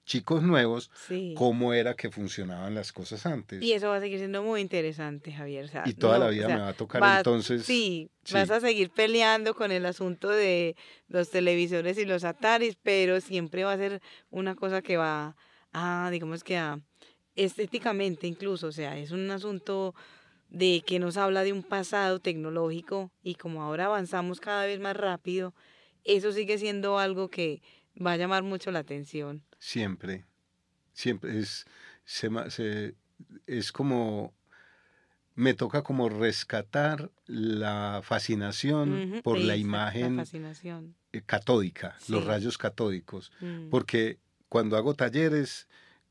[0.04, 0.90] chicos nuevos
[1.36, 3.62] cómo era que funcionaban las cosas antes.
[3.62, 5.70] Y eso va a seguir siendo muy interesante, Javier.
[5.84, 7.64] y toda la vida me va a tocar entonces.
[7.64, 10.76] Sí, vas a seguir peleando con el asunto de
[11.08, 15.36] los televisores y los Ataris, pero siempre va a ser una cosa que va
[15.72, 16.80] a, digamos que a
[17.36, 19.94] estéticamente incluso, o sea, es un asunto
[20.50, 24.96] de que nos habla de un pasado tecnológico y como ahora avanzamos cada vez más
[24.96, 25.54] rápido,
[26.04, 27.62] eso sigue siendo algo que
[28.04, 29.42] va a llamar mucho la atención.
[29.58, 30.24] Siempre,
[30.92, 31.66] siempre es,
[32.04, 32.94] se,
[33.46, 34.34] es como,
[35.34, 40.22] me toca como rescatar la fascinación por la imagen
[41.12, 43.68] eh, catódica, los rayos catódicos, mm.
[43.68, 45.68] porque cuando hago talleres,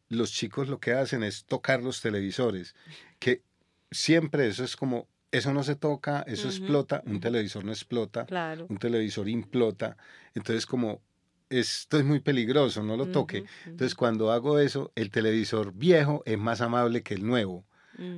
[0.07, 2.75] los chicos lo que hacen es tocar los televisores,
[3.19, 3.43] que
[3.91, 8.25] siempre eso es como, eso no se toca, eso explota, un televisor no explota,
[8.69, 9.97] un televisor implota,
[10.33, 11.01] entonces como
[11.49, 13.43] esto es muy peligroso, no lo toque.
[13.65, 17.65] Entonces cuando hago eso, el televisor viejo es más amable que el nuevo.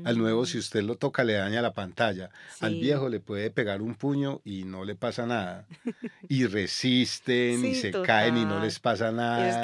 [0.03, 2.29] Al nuevo, si usted lo toca, le daña la pantalla.
[2.59, 5.67] Al viejo le puede pegar un puño y no le pasa nada.
[6.27, 9.63] Y resisten y se caen y no les pasa nada.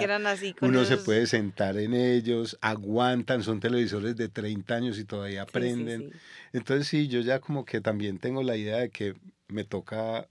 [0.62, 6.12] Uno se puede sentar en ellos, aguantan, son televisores de 30 años y todavía aprenden.
[6.54, 9.16] Entonces sí, yo ya como que también tengo la idea de que
[9.48, 10.28] me toca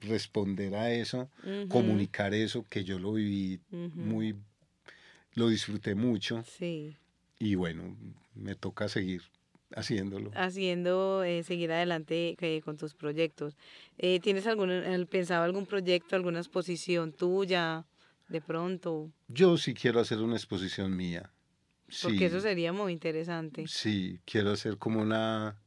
[0.00, 1.28] responder a eso,
[1.68, 4.36] comunicar eso, que yo lo viví muy,
[5.34, 6.44] lo disfruté mucho.
[6.58, 6.96] Sí.
[7.44, 7.94] Y bueno,
[8.34, 9.20] me toca seguir
[9.76, 10.30] haciéndolo.
[10.34, 13.58] Haciendo, eh, seguir adelante eh, con tus proyectos.
[13.98, 14.70] Eh, ¿Tienes algún,
[15.10, 17.84] pensado algún proyecto, alguna exposición tuya
[18.28, 19.10] de pronto?
[19.28, 21.30] Yo sí quiero hacer una exposición mía.
[22.02, 23.66] Porque eso sería muy interesante.
[23.68, 25.60] Sí, quiero hacer como una...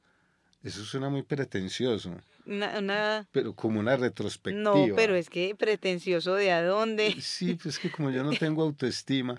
[0.64, 2.18] Eso suena muy pretencioso.
[2.48, 4.74] Una, Pero como una retrospectiva.
[4.74, 7.16] No, pero es que pretencioso de a dónde.
[7.22, 9.36] Sí, pues que como yo no tengo autoestima,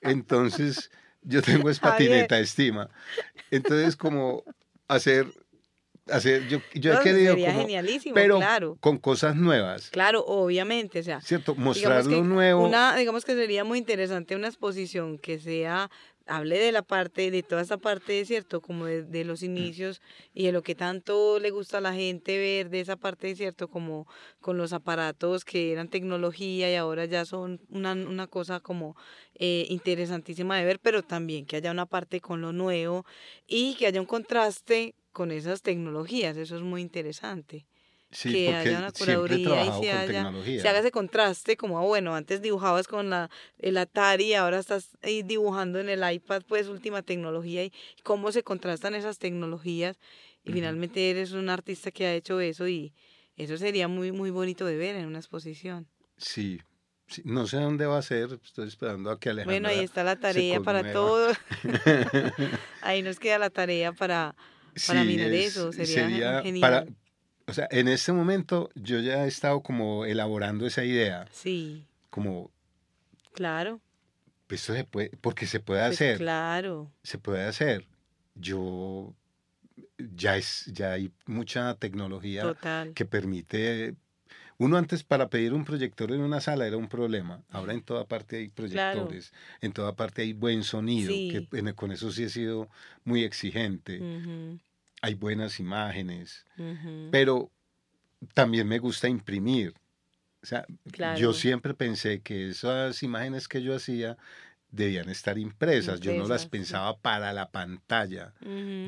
[0.00, 0.90] entonces
[1.22, 2.90] yo tengo es patineta estima.
[3.50, 4.44] Entonces, como
[4.88, 5.26] hacer
[6.10, 8.78] hacer yo, yo he querido sería genialísimo, pero claro.
[8.80, 13.62] con cosas nuevas claro obviamente o sea cierto mostrar lo nuevo una digamos que sería
[13.62, 15.90] muy interesante una exposición que sea
[16.28, 18.60] hable de la parte, de toda esa parte, ¿cierto?
[18.60, 19.46] Como de, los mm.
[19.46, 20.00] inicios
[20.34, 23.68] y de lo que tanto le gusta a la gente ver de esa parte, ¿cierto?
[23.68, 24.06] Como
[24.40, 28.96] con los aparatos que eran tecnología y ahora ya son una, una cosa como
[29.34, 33.04] eh, interesantísima de ver, pero también que haya una parte con lo nuevo
[33.46, 37.66] y que haya un contraste con esas tecnologías, eso es muy interesante
[38.10, 42.40] que haya una curaduría y se, haya, se haga ese contraste, como ah, bueno, antes
[42.40, 47.72] dibujabas con la, el Atari, ahora estás dibujando en el iPad, pues última tecnología, y
[48.02, 49.98] cómo se contrastan esas tecnologías,
[50.44, 52.94] y finalmente eres un artista que ha hecho eso, y
[53.36, 55.86] eso sería muy, muy bonito de ver en una exposición.
[56.16, 56.60] Sí,
[57.24, 60.16] no sé dónde va a ser, estoy esperando a que Alejandra Bueno, ahí está la
[60.16, 61.36] tarea para todos.
[62.80, 64.34] ahí nos queda la tarea para,
[64.86, 66.96] para mirar eso, sería, genial
[67.48, 71.26] o sea, en este momento yo ya he estado como elaborando esa idea.
[71.32, 71.82] Sí.
[72.10, 72.50] Como...
[73.32, 73.80] Claro.
[74.46, 76.18] Pues se puede, porque se puede pues hacer.
[76.18, 76.92] Claro.
[77.02, 77.86] Se puede hacer.
[78.34, 79.14] Yo
[79.98, 82.54] ya es, ya hay mucha tecnología
[82.94, 83.94] que permite.
[84.58, 87.42] Uno antes para pedir un proyector en una sala era un problema.
[87.48, 89.32] Ahora en toda parte hay proyectores,
[89.62, 92.68] en toda parte hay buen sonido, que con eso sí he sido
[93.04, 94.00] muy exigente
[95.02, 96.44] hay buenas imágenes,
[97.10, 97.50] pero
[98.34, 99.74] también me gusta imprimir.
[100.42, 100.64] O sea,
[101.18, 104.16] yo siempre pensé que esas imágenes que yo hacía
[104.70, 106.00] debían estar impresas.
[106.00, 108.34] yo no las pensaba para la pantalla,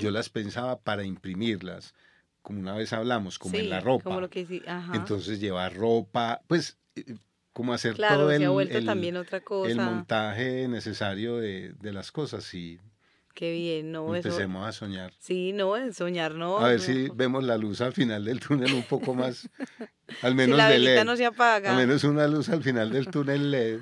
[0.00, 1.94] yo las pensaba para imprimirlas.
[2.42, 4.04] Como una vez hablamos, como en la ropa.
[4.94, 7.16] Entonces llevar ropa, pues eh,
[7.52, 8.42] como hacer todo el,
[9.66, 12.78] el montaje necesario de, de las cosas y
[13.40, 14.14] Qué bien, ¿no?
[14.14, 15.14] Empecemos a soñar.
[15.18, 16.58] Sí, no, soñar, ¿no?
[16.58, 19.48] A ver si vemos la luz al final del túnel un poco más,
[20.22, 21.70] al menos si la de no se apaga.
[21.70, 23.78] Al menos una luz al final del túnel LED.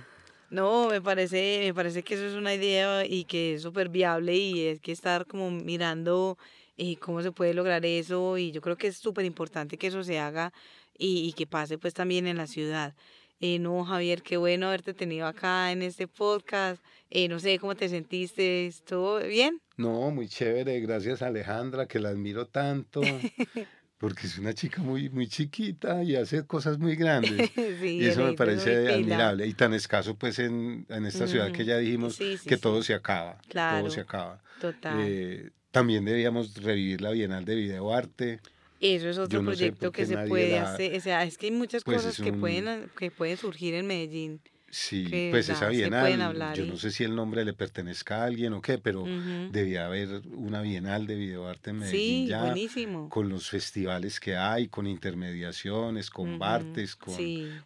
[0.50, 4.36] No, me parece, me parece que eso es una idea y que es súper viable
[4.36, 6.38] y es que estar como mirando
[6.76, 10.04] eh, cómo se puede lograr eso y yo creo que es súper importante que eso
[10.04, 10.52] se haga
[10.96, 12.94] y, y que pase pues también en la ciudad.
[13.40, 16.82] Eh, no, Javier, qué bueno haberte tenido acá en este podcast.
[17.10, 19.60] Eh, no sé cómo te sentiste, ¿estuvo bien?
[19.76, 23.00] No, muy chévere, gracias a Alejandra, que la admiro tanto.
[23.98, 27.50] porque es una chica muy, muy chiquita y hace cosas muy grandes.
[27.82, 29.46] y eso me parece admirable.
[29.46, 33.38] Y tan escaso, pues, en, en esta ciudad que ya dijimos que todo se acaba.
[33.48, 33.80] Claro.
[33.80, 34.42] Todo se acaba.
[34.60, 34.98] Total.
[35.00, 38.40] Eh, también debíamos revivir la Bienal de Videoarte.
[38.80, 40.96] Eso es otro proyecto que se puede hacer.
[40.96, 44.40] O sea, es que hay muchas pues cosas que, pueden, que pueden surgir en Medellín.
[44.70, 48.60] Sí, pues esa bienal, yo no sé si el nombre le pertenezca a alguien o
[48.60, 49.04] qué, pero
[49.50, 53.08] debía haber una bienal de videoarte en Medellín sí, ya, buenísimo.
[53.08, 57.16] con los festivales que hay, con intermediaciones, con Bartes, con,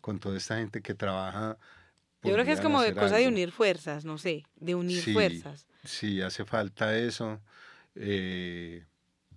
[0.00, 1.58] con toda esta gente que trabaja.
[2.22, 5.66] Yo creo que es como de cosa de unir fuerzas, no sé, de unir fuerzas.
[5.84, 7.40] Sí, hace falta eso.
[7.96, 8.84] Eh,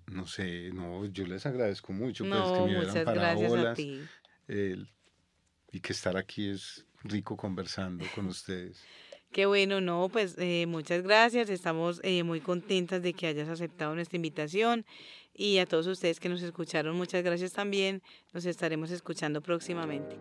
[0.08, 4.02] no sé, no, yo les agradezco mucho pues, que me muchas gracias a ti.
[4.48, 8.84] y que estar aquí es rico conversando con ustedes.
[9.32, 11.50] Qué bueno, no, pues eh, muchas gracias.
[11.50, 14.86] Estamos eh, muy contentas de que hayas aceptado nuestra invitación
[15.34, 18.02] y a todos ustedes que nos escucharon, muchas gracias también.
[18.32, 20.16] Nos estaremos escuchando próximamente.